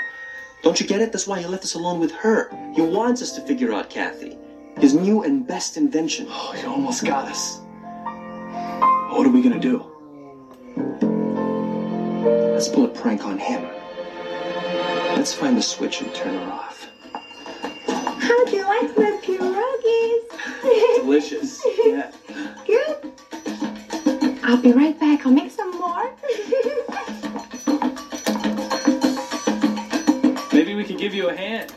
Don't 0.62 0.80
you 0.80 0.86
get 0.86 1.02
it? 1.02 1.12
That's 1.12 1.26
why 1.26 1.40
he 1.40 1.46
left 1.46 1.64
us 1.64 1.74
alone 1.74 2.00
with 2.00 2.12
her. 2.12 2.48
He 2.74 2.80
wants 2.80 3.20
us 3.20 3.32
to 3.32 3.42
figure 3.42 3.74
out 3.74 3.90
Kathy. 3.90 4.38
His 4.78 4.94
new 4.94 5.24
and 5.24 5.46
best 5.46 5.76
invention. 5.76 6.26
Oh, 6.30 6.52
he 6.52 6.66
almost 6.66 7.04
got 7.04 7.28
us. 7.28 7.58
What 9.10 9.26
are 9.26 9.30
we 9.30 9.42
gonna 9.42 9.60
do? 9.60 9.84
Let's 12.54 12.68
pull 12.68 12.86
a 12.86 12.88
prank 12.88 13.26
on 13.26 13.38
him. 13.38 13.81
Let's 15.22 15.34
find 15.34 15.56
the 15.56 15.62
switch 15.62 16.00
and 16.00 16.12
turn 16.12 16.34
her 16.34 16.50
off. 16.50 16.90
How 17.86 18.44
do 18.44 18.56
you 18.56 18.64
like 18.64 18.98
my 18.98 19.20
pierogies? 19.22 20.24
Delicious. 20.96 21.64
Yeah. 21.78 22.10
Good. 22.66 23.12
I'll 24.42 24.60
be 24.60 24.72
right 24.72 24.98
back. 24.98 25.24
I'll 25.24 25.30
make 25.30 25.52
some 25.52 25.70
more. 25.78 26.10
Maybe 30.52 30.74
we 30.74 30.82
could 30.82 30.98
give 30.98 31.14
you 31.14 31.28
a 31.28 31.36
hand. 31.36 31.72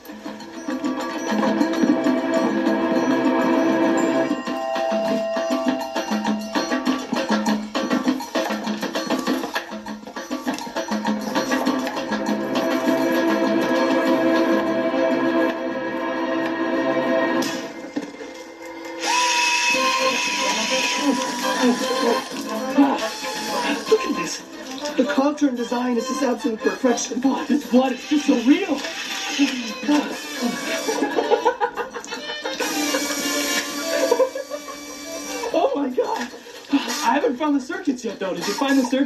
Contour 25.86 25.90
and 25.90 25.98
is 25.98 26.24
absolute 26.24 26.60
perfection. 26.60 27.22
Oh, 27.24 27.46
this 27.46 27.70
blood 27.70 27.92
is 27.94 28.10
just 28.10 28.28
so 28.28 28.36
real. 28.42 28.80
Oh 35.58 35.72
my 35.74 35.90
god. 35.90 36.30
I 36.72 37.14
haven't 37.14 37.38
found 37.38 37.56
the 37.56 37.62
circuits 37.62 38.04
yet, 38.04 38.20
though. 38.20 38.34
Did 38.34 38.46
you 38.46 38.54
find 38.56 38.78
the 38.78 38.84
circuits? 38.84 39.05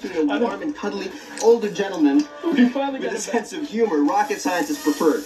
Seeking 0.00 0.30
a 0.30 0.38
warm 0.38 0.62
and 0.62 0.74
cuddly 0.74 1.10
older 1.42 1.70
gentleman 1.70 2.26
We 2.44 2.68
finally 2.68 2.98
with 3.00 3.02
got 3.08 3.12
a 3.12 3.16
it. 3.16 3.20
sense 3.20 3.52
of 3.52 3.68
humor. 3.68 4.02
Rocket 4.02 4.40
science 4.40 4.70
is 4.70 4.78
preferred. 4.78 5.24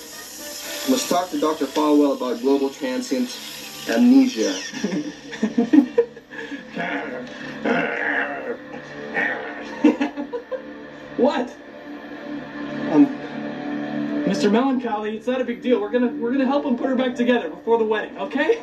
Must 0.91 1.09
talk 1.09 1.31
to 1.31 1.41
Dr. 1.41 1.67
Falwell 1.67 2.17
about 2.17 2.41
global 2.41 2.71
transient 2.71 3.37
amnesia. 3.89 4.55
What? 11.17 11.49
Um, 12.93 13.07
Mr. 14.27 14.51
Melancholy, 14.51 15.17
it's 15.17 15.27
not 15.27 15.41
a 15.41 15.45
big 15.45 15.63
deal. 15.63 15.81
We're 15.81 15.91
gonna 15.91 16.09
we're 16.09 16.33
gonna 16.33 16.47
help 16.47 16.65
him 16.65 16.77
put 16.77 16.89
her 16.89 16.95
back 16.97 17.15
together 17.15 17.49
before 17.49 17.79
the 17.79 17.85
wedding, 17.85 18.17
okay? 18.19 18.56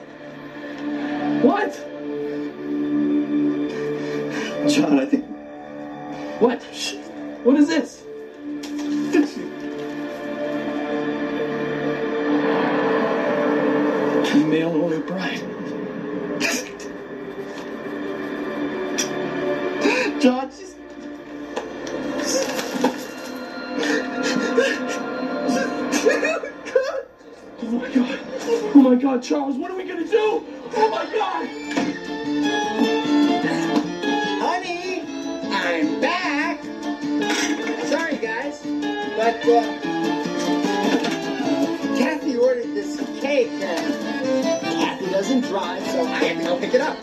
Charles, 29.21 29.57
what 29.57 29.69
are 29.69 29.77
we 29.77 29.83
gonna 29.87 30.07
do? 30.07 30.43
Oh 30.75 30.89
my 30.89 31.05
god! 31.05 31.47
Honey, 34.41 35.01
I'm 35.51 36.01
back. 36.01 36.63
Sorry, 37.85 38.17
guys, 38.17 38.61
but 39.15 39.35
uh, 39.47 39.79
Kathy 41.95 42.37
ordered 42.37 42.73
this 42.73 42.97
cake. 43.21 43.51
Uh, 43.61 43.75
Kathy 44.61 45.05
doesn't 45.11 45.41
drive, 45.41 45.85
so 45.87 46.05
I 46.07 46.23
had 46.23 46.37
to 46.39 46.43
go 46.43 46.59
pick 46.59 46.73
it 46.73 46.81
up. 46.81 46.97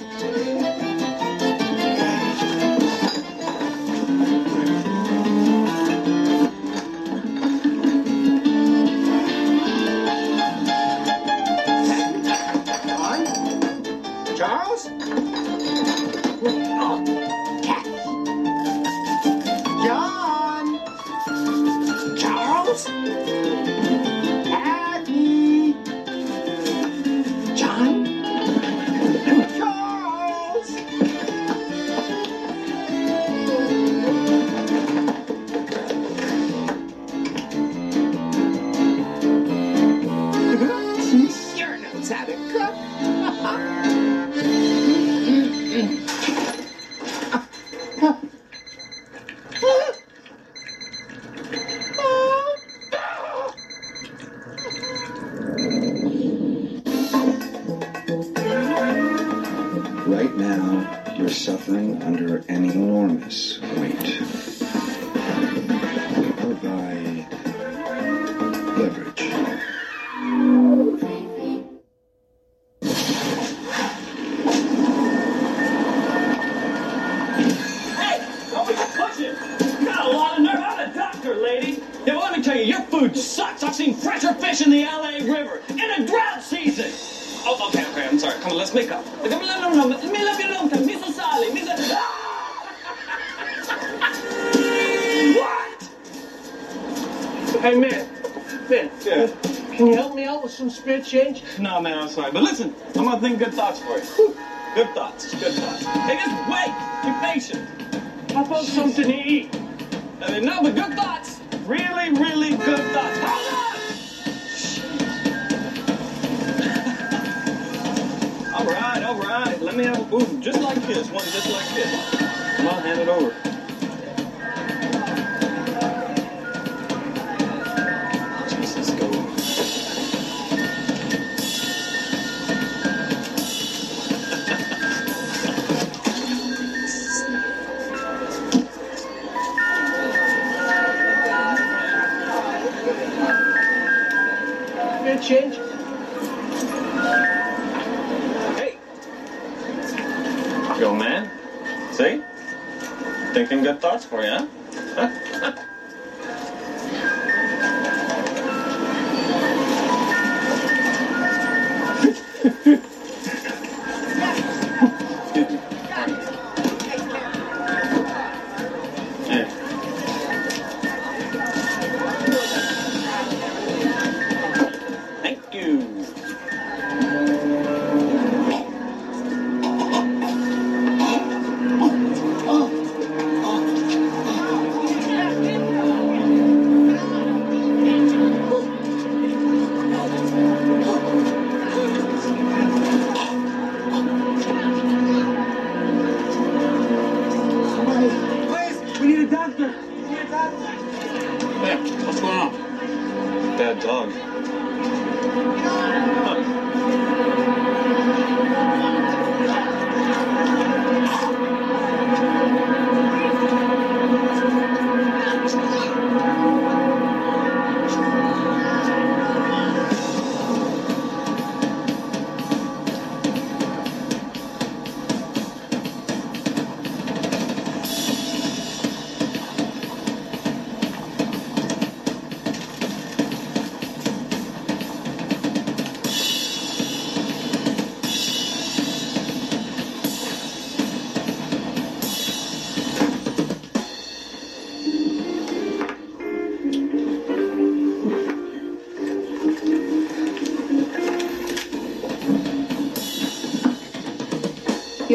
you. 175.55 176.20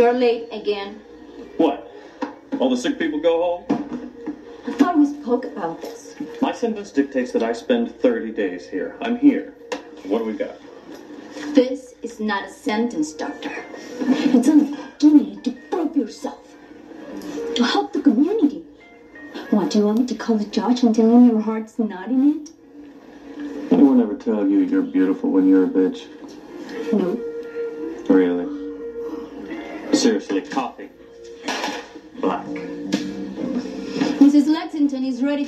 You're 0.05 0.13
late 0.13 0.47
again. 0.51 1.01
What? 1.57 1.91
All 2.59 2.69
the 2.69 2.77
sick 2.77 2.99
people 2.99 3.19
go 3.19 3.65
home? 3.65 4.05
I 4.67 4.71
thought 4.73 4.99
we 4.99 5.07
spoke 5.07 5.45
about 5.45 5.81
this. 5.81 6.13
My 6.43 6.51
sentence 6.51 6.91
dictates 6.91 7.31
that 7.31 7.41
I 7.41 7.53
spend 7.53 7.89
30 7.89 8.29
days 8.29 8.69
here. 8.69 8.95
I'm 9.01 9.17
here. 9.17 9.55
What 10.03 10.19
do 10.19 10.25
we 10.25 10.33
got? 10.33 10.57
This 11.55 11.95
is 12.03 12.19
not 12.19 12.45
a 12.45 12.49
sentence, 12.51 13.13
Doctor. 13.13 13.51
It's 13.99 14.47
an 14.47 14.75
opportunity 14.75 15.37
to 15.37 15.51
prove 15.71 15.97
yourself, 15.97 16.55
to 17.55 17.63
help 17.63 17.91
the 17.91 18.01
community. 18.01 18.63
What, 19.49 19.71
do 19.71 19.79
you 19.79 19.85
want 19.87 20.01
me 20.01 20.05
to 20.05 20.13
call 20.13 20.37
the 20.37 20.45
judge 20.45 20.83
and 20.83 20.93
tell 20.93 21.09
him 21.09 21.27
your 21.27 21.41
heart's 21.41 21.79
not 21.79 22.09
in 22.09 22.45
it? 22.45 23.71
Anyone 23.71 23.99
ever 23.99 24.13
tell 24.13 24.47
you 24.47 24.59
you're 24.59 24.83
beautiful 24.83 25.31
when 25.31 25.49
you're 25.49 25.63
a 25.63 25.67
bitch? 25.67 26.05
No. 26.93 27.34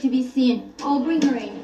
to 0.01 0.09
be 0.09 0.23
seen. 0.23 0.73
I'll 0.79 0.99
bring 0.99 1.21
her 1.23 1.35
in. 1.35 1.56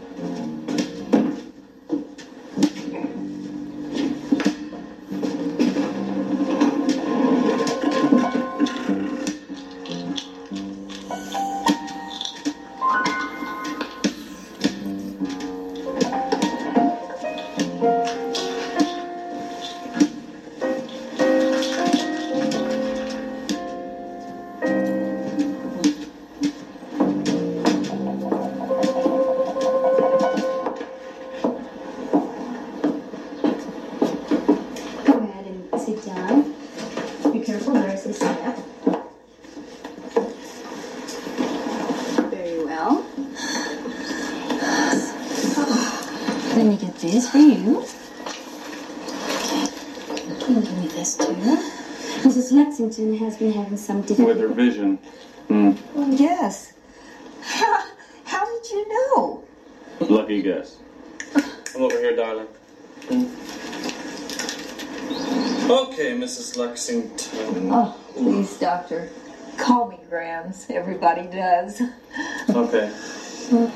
Lexington 53.03 53.25
has 53.25 53.37
been 53.37 53.51
having 53.51 53.77
some 53.77 54.01
difficulty. 54.01 54.25
With 54.25 54.39
her 54.39 54.47
vision. 54.47 54.97
Hmm. 55.47 55.71
Oh, 55.95 56.11
yes. 56.11 56.73
How, 57.41 57.85
how 58.25 58.45
did 58.45 58.71
you 58.71 58.89
know? 58.89 59.43
Lucky 59.99 60.41
guess. 60.41 60.77
Come 61.33 61.81
over 61.83 61.99
here, 61.99 62.15
darling. 62.15 62.47
Okay, 65.69 66.13
Mrs. 66.15 66.57
Lexington. 66.57 67.69
Oh, 67.71 67.97
please, 68.13 68.57
Doctor. 68.59 69.09
Call 69.57 69.89
me 69.89 69.99
Grams. 70.09 70.67
Everybody 70.69 71.27
does. 71.27 71.81
Okay. 72.49 72.93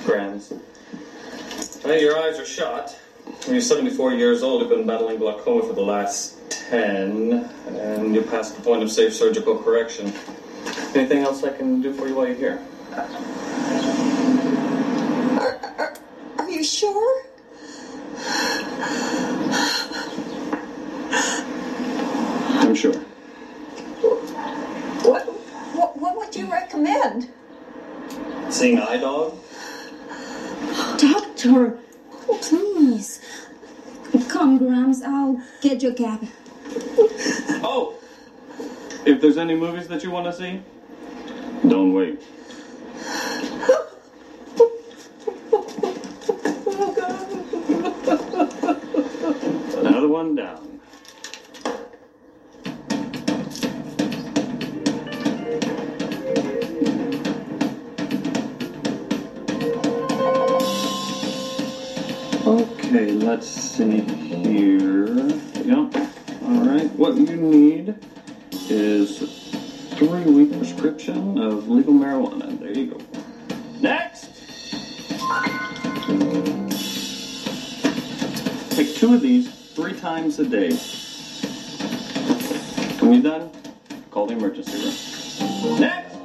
Grams. 0.05 0.53
Hey, 1.81 2.01
your 2.01 2.19
eyes 2.19 2.37
are 2.37 2.45
shot. 2.45 2.95
When 3.45 3.55
you're 3.55 3.61
74 3.61 4.13
years 4.13 4.43
old, 4.43 4.61
you've 4.61 4.69
been 4.69 4.85
battling 4.85 5.17
glaucoma 5.17 5.63
for 5.63 5.73
the 5.73 5.81
last 5.81 6.37
10, 6.49 7.49
and 7.67 8.13
you're 8.13 8.23
past 8.23 8.55
the 8.55 8.61
point 8.61 8.83
of 8.83 8.91
safe 8.91 9.13
surgical 9.13 9.57
correction. 9.57 10.11
Anything 10.93 11.19
else 11.19 11.43
I 11.43 11.55
can 11.55 11.81
do 11.81 11.93
for 11.93 12.07
you 12.07 12.15
while 12.15 12.27
you're 12.27 12.35
here? 12.35 12.61
Are 16.37 16.49
you 16.49 16.63
sure? 16.63 17.23
I'm 22.59 22.75
sure. 22.75 22.93
What, 25.03 25.23
what, 25.25 25.97
what 25.97 26.17
would 26.17 26.35
you 26.35 26.51
recommend? 26.51 27.29
Seeing 28.49 28.79
eye 28.79 28.97
dog? 28.97 29.37
Doctor, 30.97 31.79
please. 32.41 33.21
Come, 34.37 34.59
Grams, 34.59 35.01
I'll 35.01 35.41
get 35.61 35.81
your 35.81 35.95
cab. 35.95 36.27
Oh! 37.63 37.95
If 39.03 39.19
there's 39.19 39.35
any 39.35 39.55
movies 39.55 39.87
that 39.87 40.03
you 40.03 40.11
want 40.11 40.27
to 40.27 40.31
see, 40.31 40.61
don't 41.67 41.91
wait. 41.91 42.21
Another 49.79 50.07
one 50.07 50.35
down. 50.35 50.76
Let's 63.37 63.49
see 63.49 63.99
here. 63.99 65.15
Yep. 65.63 65.95
All 66.41 66.65
right. 66.65 66.89
What 66.93 67.17
you 67.17 67.35
need 67.35 67.93
is 68.67 69.19
three-week 69.91 70.57
prescription 70.57 71.37
of 71.37 71.69
legal 71.69 71.93
marijuana. 71.93 72.59
There 72.59 72.71
you 72.71 72.87
go. 72.87 72.97
Next. 73.79 74.25
Take 78.75 78.95
two 78.95 79.13
of 79.13 79.21
these 79.21 79.53
three 79.75 79.93
times 79.93 80.39
a 80.39 80.45
day. 80.47 80.75
When 82.99 83.13
you're 83.13 83.21
done, 83.21 83.51
call 84.09 84.25
the 84.25 84.33
emergency 84.33 84.81
room. 84.81 85.79
Next. 85.79 86.16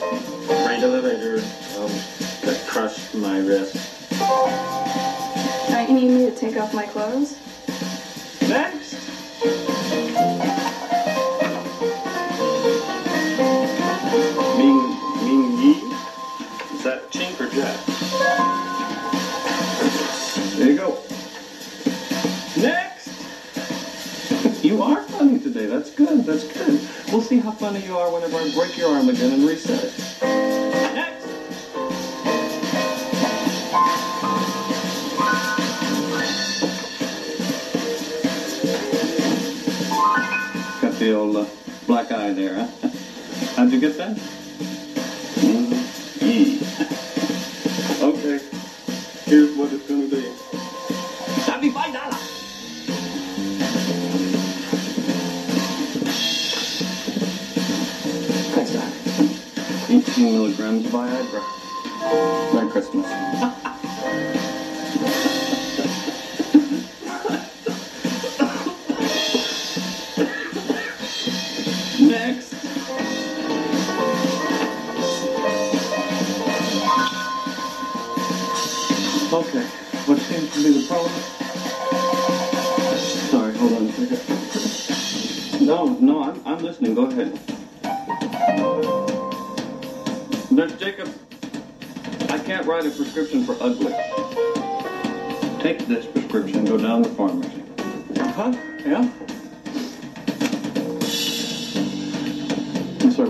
Thank 0.00 0.22
you. 0.27 0.27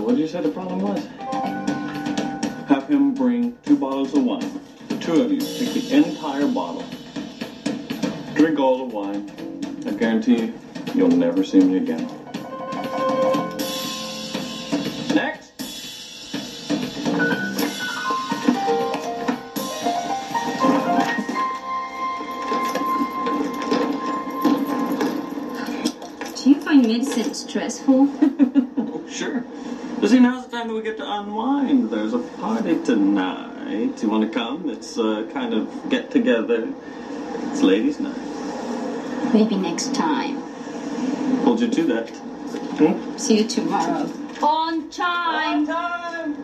What 0.09 0.15
did 0.15 0.21
you 0.21 0.27
say 0.27 0.41
the 0.41 0.49
problem 0.49 0.79
was? 0.81 1.05
Have 2.67 2.87
him 2.87 3.13
bring 3.13 3.55
two 3.63 3.75
bottles 3.75 4.11
of 4.15 4.23
wine. 4.23 4.59
The 4.87 4.97
two 4.97 5.21
of 5.21 5.31
you, 5.31 5.39
take 5.39 5.71
the 5.71 5.95
entire 5.95 6.47
bottle. 6.47 6.83
Drink 8.33 8.57
all 8.57 8.79
the 8.79 8.85
wine. 8.85 9.29
I 9.85 9.91
guarantee 9.91 10.45
you, 10.45 10.53
you'll 10.95 11.09
never 11.09 11.43
see 11.43 11.59
me 11.59 11.77
again. 11.77 12.07
Next. 15.13 15.51
Do 26.43 26.49
you 26.49 26.61
find 26.61 26.81
medicine 26.81 27.35
stressful? 27.35 28.09
Sure. 30.09 30.17
But 30.17 30.17
see, 30.17 30.19
now's 30.19 30.45
the 30.45 30.57
time 30.57 30.67
that 30.69 30.73
we 30.73 30.81
get 30.81 30.97
to 30.97 31.11
unwind. 31.11 31.91
There's 31.91 32.13
a 32.13 32.19
party 32.19 32.79
tonight. 32.83 34.01
You 34.01 34.09
want 34.09 34.23
to 34.23 34.29
come? 34.29 34.69
It's 34.69 34.97
uh, 34.97 35.29
kind 35.31 35.53
of 35.53 35.89
get 35.89 36.09
together. 36.09 36.73
It's 37.51 37.61
ladies' 37.61 37.99
night. 37.99 38.17
Maybe 39.33 39.55
next 39.55 39.93
time. 39.93 40.37
Hold 41.43 41.61
you 41.61 41.69
to 41.69 41.83
that. 41.85 42.09
Hmm? 42.09 43.17
See 43.17 43.37
you 43.39 43.47
tomorrow. 43.47 44.09
On 44.41 44.89
time. 44.89 45.67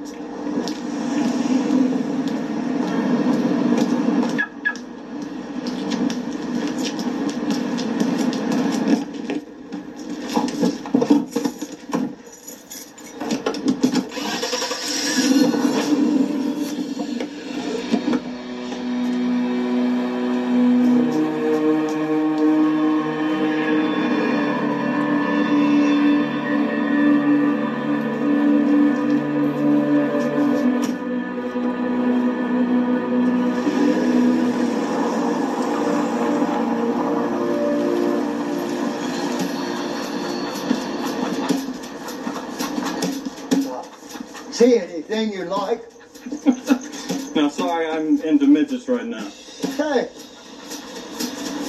See 0.05 0.24
you 45.31 45.45
like? 45.45 45.83
No, 47.35 47.49
sorry, 47.49 47.85
I'm 47.85 48.21
into 48.21 48.47
midgets 48.47 48.87
right 48.87 49.05
now. 49.05 49.29
Hey, 49.75 50.09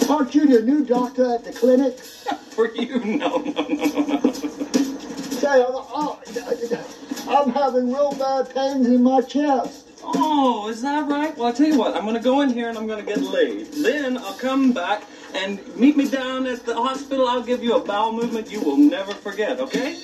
aren't 0.08 0.32
you 0.32 0.46
the 0.46 0.62
new 0.64 0.84
doctor 0.84 1.34
at 1.34 1.44
the 1.44 1.52
clinic? 1.52 1.98
For 2.54 2.72
you, 2.72 3.00
no, 3.04 3.38
no, 3.38 3.66
no, 3.66 3.84
no, 3.84 4.06
no. 4.06 4.32
Say, 4.32 5.64
I'm, 5.64 5.76
I'm, 5.92 7.28
I'm 7.28 7.50
having 7.50 7.92
real 7.92 8.12
bad 8.12 8.54
pains 8.54 8.86
in 8.86 9.02
my 9.02 9.22
chest. 9.22 9.88
Oh, 10.04 10.68
is 10.68 10.82
that 10.82 11.08
right? 11.08 11.36
Well, 11.36 11.48
I'll 11.48 11.52
tell 11.52 11.66
you 11.66 11.76
what, 11.76 11.96
I'm 11.96 12.04
gonna 12.04 12.20
go 12.20 12.42
in 12.42 12.50
here 12.50 12.68
and 12.68 12.78
I'm 12.78 12.86
gonna 12.86 13.02
get 13.02 13.20
laid. 13.20 13.66
Then 13.72 14.18
I'll 14.18 14.34
come 14.38 14.72
back 14.72 15.02
and 15.34 15.58
meet 15.76 15.96
me 15.96 16.08
down 16.08 16.46
at 16.46 16.64
the 16.64 16.76
hospital. 16.76 17.26
I'll 17.26 17.42
give 17.42 17.64
you 17.64 17.74
a 17.74 17.80
bowel 17.80 18.12
movement 18.12 18.52
you 18.52 18.60
will 18.60 18.76
never 18.76 19.12
forget, 19.12 19.58
okay? 19.58 19.98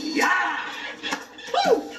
Yeah! 0.00 0.60
Woo! 1.66 1.91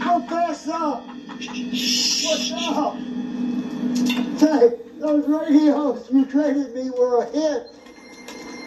Professor! 0.00 1.00
What's 2.24 2.52
up? 2.52 2.96
Say, 4.38 4.72
those 4.98 5.26
radios 5.26 6.10
you 6.10 6.26
traded 6.26 6.74
me 6.74 6.90
were 6.90 7.22
a 7.22 7.30
hit. 7.30 7.68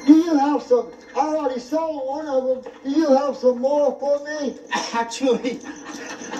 Do 0.07 0.13
you 0.15 0.37
have 0.37 0.63
some? 0.63 0.91
I 1.15 1.19
already 1.19 1.59
sold 1.59 2.07
one 2.07 2.27
of 2.27 2.63
them. 2.63 2.73
Do 2.83 2.89
you 2.89 3.15
have 3.15 3.37
some 3.37 3.59
more 3.59 3.95
for 3.99 4.23
me? 4.23 4.57
Actually, 4.93 5.59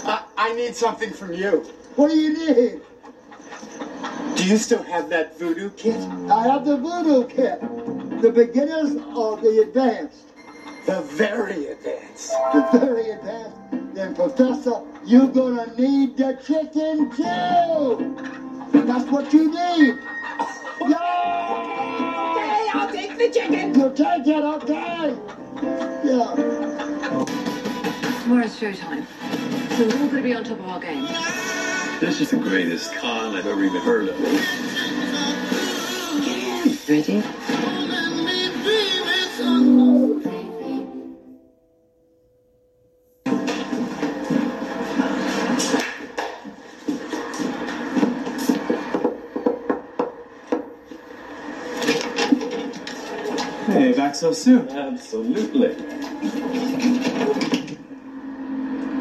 I, 0.03 0.23
I 0.35 0.53
need 0.56 0.76
something 0.76 1.11
from 1.11 1.34
you. 1.34 1.64
What 1.95 2.10
do 2.10 2.18
you 2.18 2.34
need? 2.34 2.81
Do 4.35 4.45
you 4.45 4.57
still 4.57 4.83
have 4.83 5.09
that 5.09 5.37
voodoo 5.37 5.69
kit? 5.71 5.99
I 6.29 6.47
have 6.47 6.65
the 6.65 6.77
voodoo 6.77 7.27
kit. 7.27 7.59
The 8.21 8.31
beginners 8.31 8.95
or 9.15 9.37
the 9.37 9.61
advanced? 9.67 10.27
The 10.85 11.01
very 11.01 11.67
advanced. 11.67 12.31
The 12.53 12.79
very 12.79 13.11
advanced. 13.11 13.57
Then, 13.93 14.15
Professor, 14.15 14.81
you're 15.05 15.27
gonna 15.27 15.73
need 15.77 16.17
the 16.17 16.39
chicken 16.45 17.11
too. 17.15 18.81
That's 18.85 19.09
what 19.11 19.31
you 19.33 19.51
need. 19.51 19.95
Yeah! 20.81 20.97
Okay, 22.31 22.69
I'll 22.73 22.91
take 22.91 23.15
the 23.17 23.29
chicken. 23.29 23.79
You 23.79 23.93
take 23.95 24.25
it, 24.25 24.43
okay? 24.43 25.15
Yeah. 26.03 26.33
Tomorrow's 28.23 28.59
showtime. 28.59 29.05
So 29.77 29.87
we're 29.87 29.93
all 29.93 30.07
going 30.07 30.09
to 30.09 30.21
be 30.23 30.33
on 30.33 30.43
top 30.43 30.59
of 30.59 30.67
our 30.67 30.79
game. 30.79 31.70
This 32.01 32.19
is 32.19 32.31
the 32.31 32.37
greatest 32.37 32.95
con 32.95 33.35
I've 33.35 33.45
ever 33.45 33.63
even 33.63 33.79
heard 33.79 34.09
of. 34.09 34.19
Ready? 36.89 37.21
Hey, 53.67 53.93
back 53.93 54.15
so 54.15 54.33
soon. 54.33 54.67
Absolutely. 54.69 55.75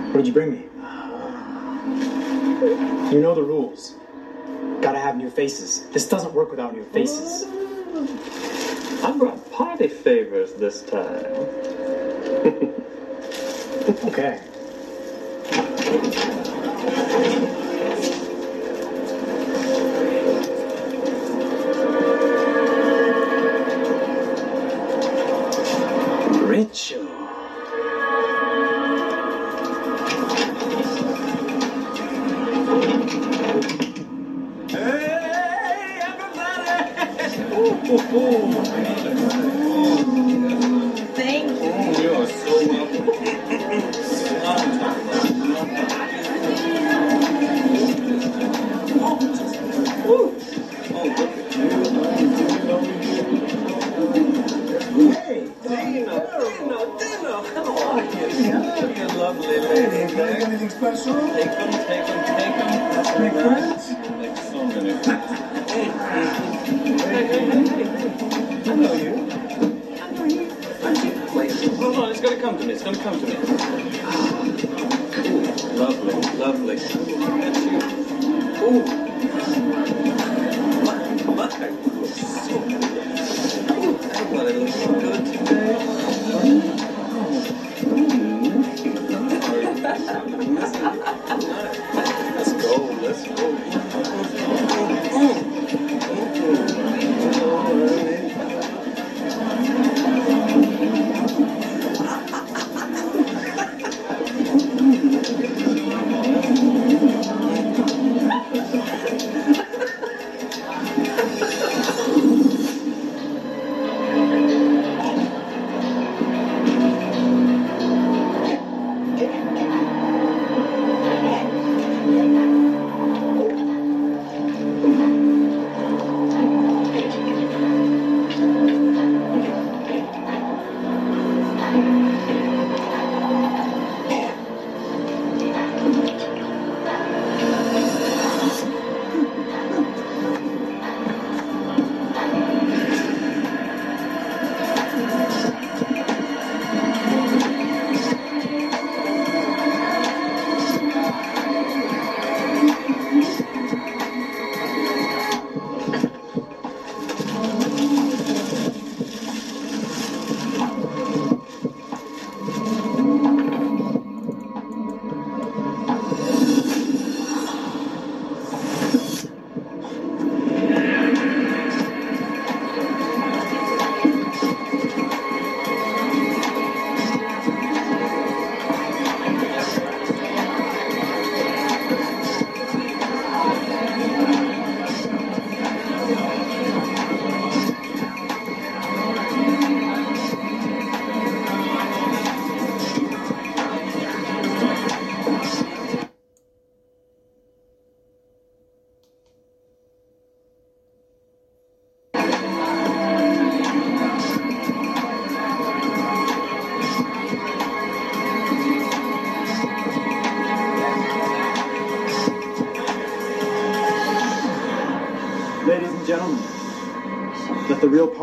What 0.05 0.19
did 0.19 0.27
you 0.27 0.33
bring 0.35 0.51
me? 0.53 0.80
You 2.61 3.21
know 3.21 3.35
the 3.35 3.43
rules. 3.43 3.95
Gotta 4.83 4.99
have 4.99 5.17
new 5.17 5.31
faces. 5.31 5.87
This 5.93 6.07
doesn't 6.07 6.35
work 6.35 6.51
without 6.51 6.75
new 6.75 6.85
faces. 6.85 7.45
I 9.03 9.17
brought 9.17 9.51
party 9.51 9.89
favors 9.89 10.53
this 10.55 10.83
time. 10.83 11.25
Okay. 14.05 14.41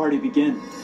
party 0.08 0.16
begin. 0.16 0.77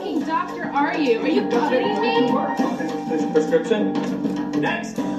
fucking 0.00 0.20
doctor 0.20 0.64
are 0.64 0.96
you? 0.96 1.20
Are 1.20 1.28
you 1.28 1.42
kidding 1.48 2.00
me? 2.00 3.32
Prescription? 3.32 3.92
Next. 4.60 5.09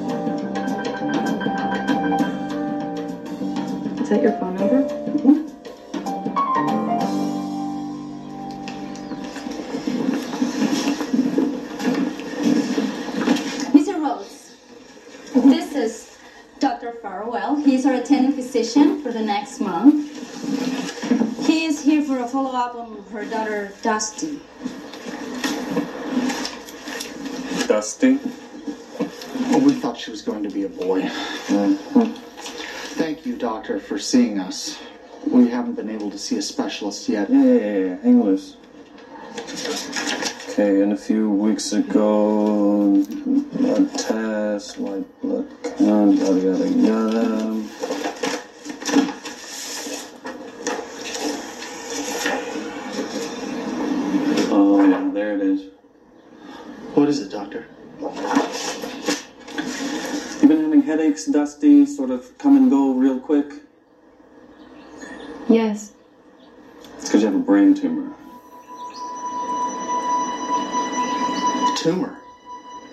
doctor 33.61 33.79
for 33.79 33.99
seeing 33.99 34.39
us. 34.39 34.79
We 35.27 35.47
haven't 35.49 35.75
been 35.75 35.89
able 35.89 36.09
to 36.09 36.17
see 36.17 36.35
a 36.37 36.41
specialist 36.41 37.07
yet. 37.07 37.29
Yeah, 37.29 37.43
yeah, 37.43 37.77
yeah. 37.77 38.03
English. 38.03 38.53
Okay, 40.49 40.81
and 40.81 40.93
a 40.93 40.97
few 40.97 41.29
weeks 41.29 41.71
ago, 41.71 43.05
blood 43.53 43.93
test, 43.99 44.79
white 44.79 45.21
blood 45.21 45.47
count, 45.77 46.17
yada 46.17 46.39
yada 46.39 46.69
yada. 46.69 48.10
Dusty 61.11 61.85
sort 61.85 62.09
of 62.09 62.37
come 62.37 62.55
and 62.55 62.69
go 62.69 62.93
real 62.93 63.19
quick? 63.19 63.51
Yes. 65.49 65.91
It's 66.95 67.05
because 67.05 67.21
you 67.21 67.27
have 67.27 67.35
a 67.35 67.39
brain 67.39 67.73
tumor. 67.75 68.13
A 71.67 71.77
tumor? 71.77 72.17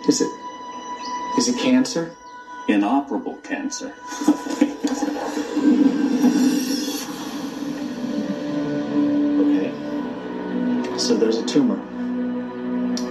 Is 0.09 0.21
it? 0.21 0.29
Is 1.39 1.49
it 1.49 1.59
cancer? 1.59 2.17
Inoperable 2.67 3.37
cancer. 3.37 3.95
okay. 9.39 9.73
So 10.99 11.17
there's 11.17 11.37
a 11.39 11.47
tumor. 11.47 11.79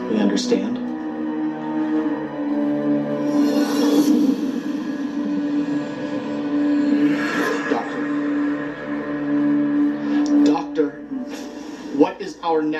We 0.09 0.19
understand. 0.19 0.76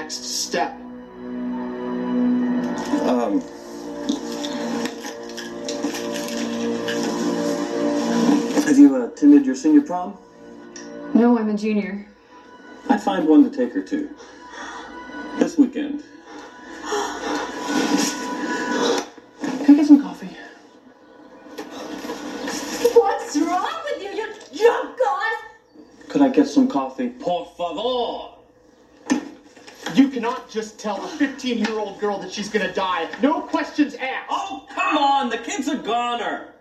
next 0.08 0.24
step? 0.24 0.72
Um, 3.10 3.42
have 8.64 8.78
you 8.78 9.04
attended 9.04 9.46
your 9.46 9.56
senior 9.56 9.82
prom? 9.82 10.18
No, 11.14 11.38
I'm 11.38 11.50
a 11.50 11.58
junior. 11.58 12.08
I 12.90 12.98
find 12.98 13.28
one 13.28 13.44
to 13.50 13.58
take 13.58 13.74
her 13.74 13.82
to. 13.82 14.10
This 15.40 15.58
weekend. 15.58 16.06
Can 19.66 19.68
I 19.68 19.74
get 19.76 19.88
some 19.88 20.02
coffee? 20.02 20.30
What's 22.94 23.36
wrong 23.36 23.82
with 23.84 24.02
you, 24.02 24.12
you 24.12 24.34
drunk 24.58 24.98
god! 24.98 25.38
Could 26.08 26.22
I 26.22 26.30
get 26.30 26.48
some 26.48 26.70
coffee? 26.70 27.10
Por 27.10 27.46
favor! 27.58 28.37
cannot 30.28 30.50
just 30.50 30.80
tell 30.80 31.04
a 31.04 31.08
15 31.08 31.58
year 31.58 31.80
old 31.80 32.00
girl 32.00 32.18
that 32.20 32.32
she's 32.32 32.50
gonna 32.50 32.74
die. 32.74 33.10
No 33.22 33.42
questions 33.42 33.96
asked. 33.96 34.28
Oh, 34.30 34.66
come 34.70 34.98
on. 34.98 35.30
The 35.30 35.38
kid's 35.38 35.68
a 35.68 35.78
goner. 35.78 36.54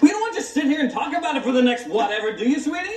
We 0.00 0.10
don't 0.10 0.20
want 0.20 0.34
to 0.34 0.40
just 0.40 0.52
sit 0.52 0.64
here 0.64 0.80
and 0.80 0.90
talk 0.90 1.14
about 1.14 1.36
it 1.36 1.42
for 1.42 1.52
the 1.52 1.62
next 1.62 1.88
whatever, 1.88 2.36
do 2.36 2.48
you, 2.48 2.60
sweetie? 2.60 2.90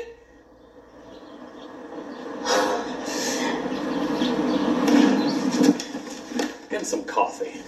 Get 6.69 6.85
some 6.85 7.03
coffee. 7.05 7.61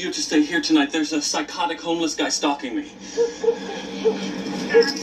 you 0.00 0.10
to 0.10 0.22
stay 0.22 0.42
here 0.42 0.60
tonight. 0.60 0.90
There's 0.90 1.12
a 1.12 1.20
psychotic 1.22 1.80
homeless 1.80 2.14
guy 2.14 2.30
stalking 2.30 2.74
me. 2.76 2.90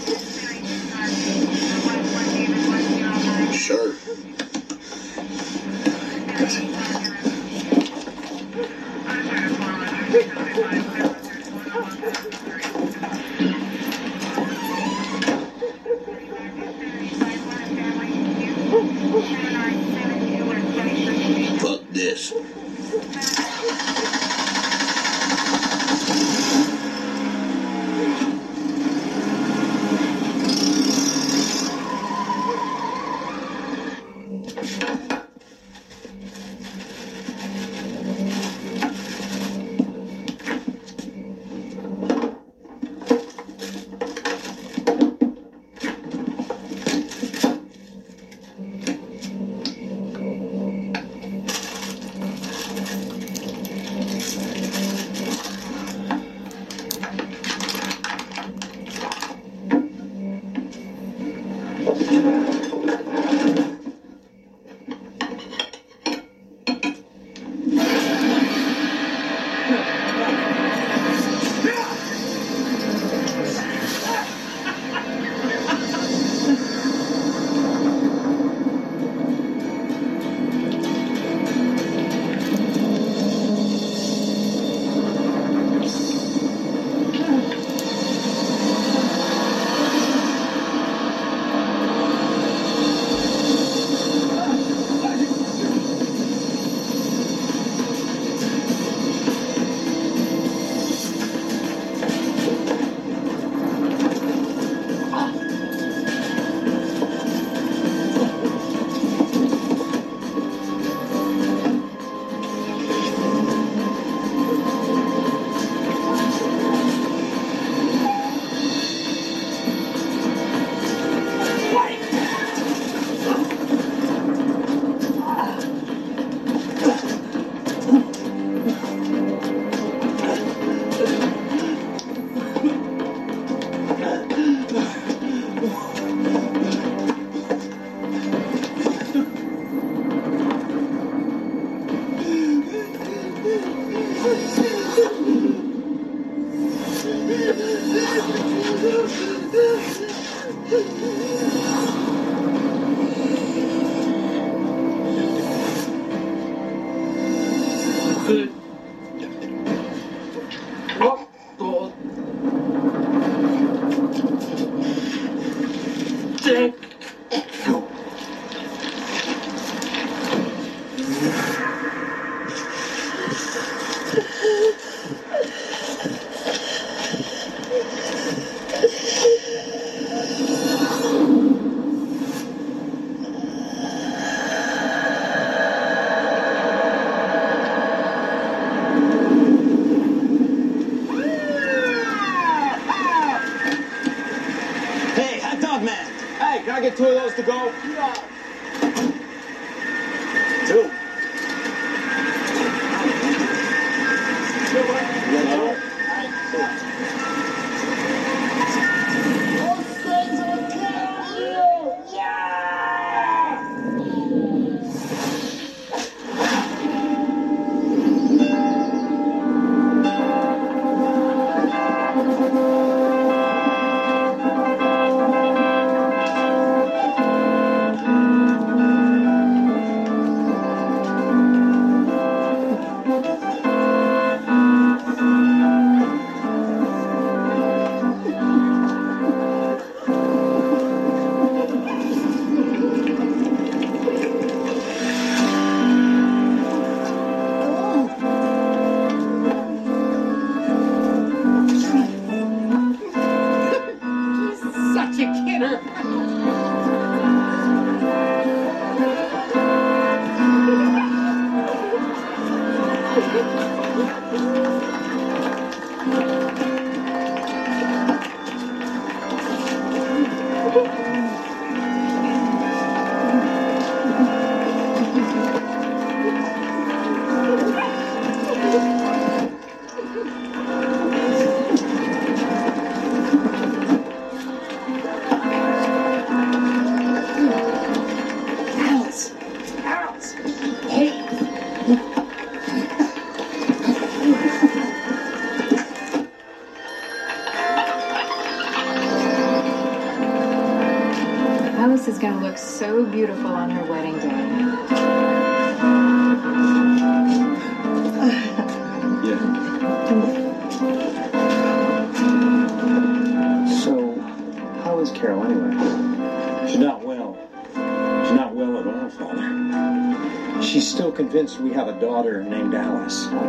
named 323.07 323.46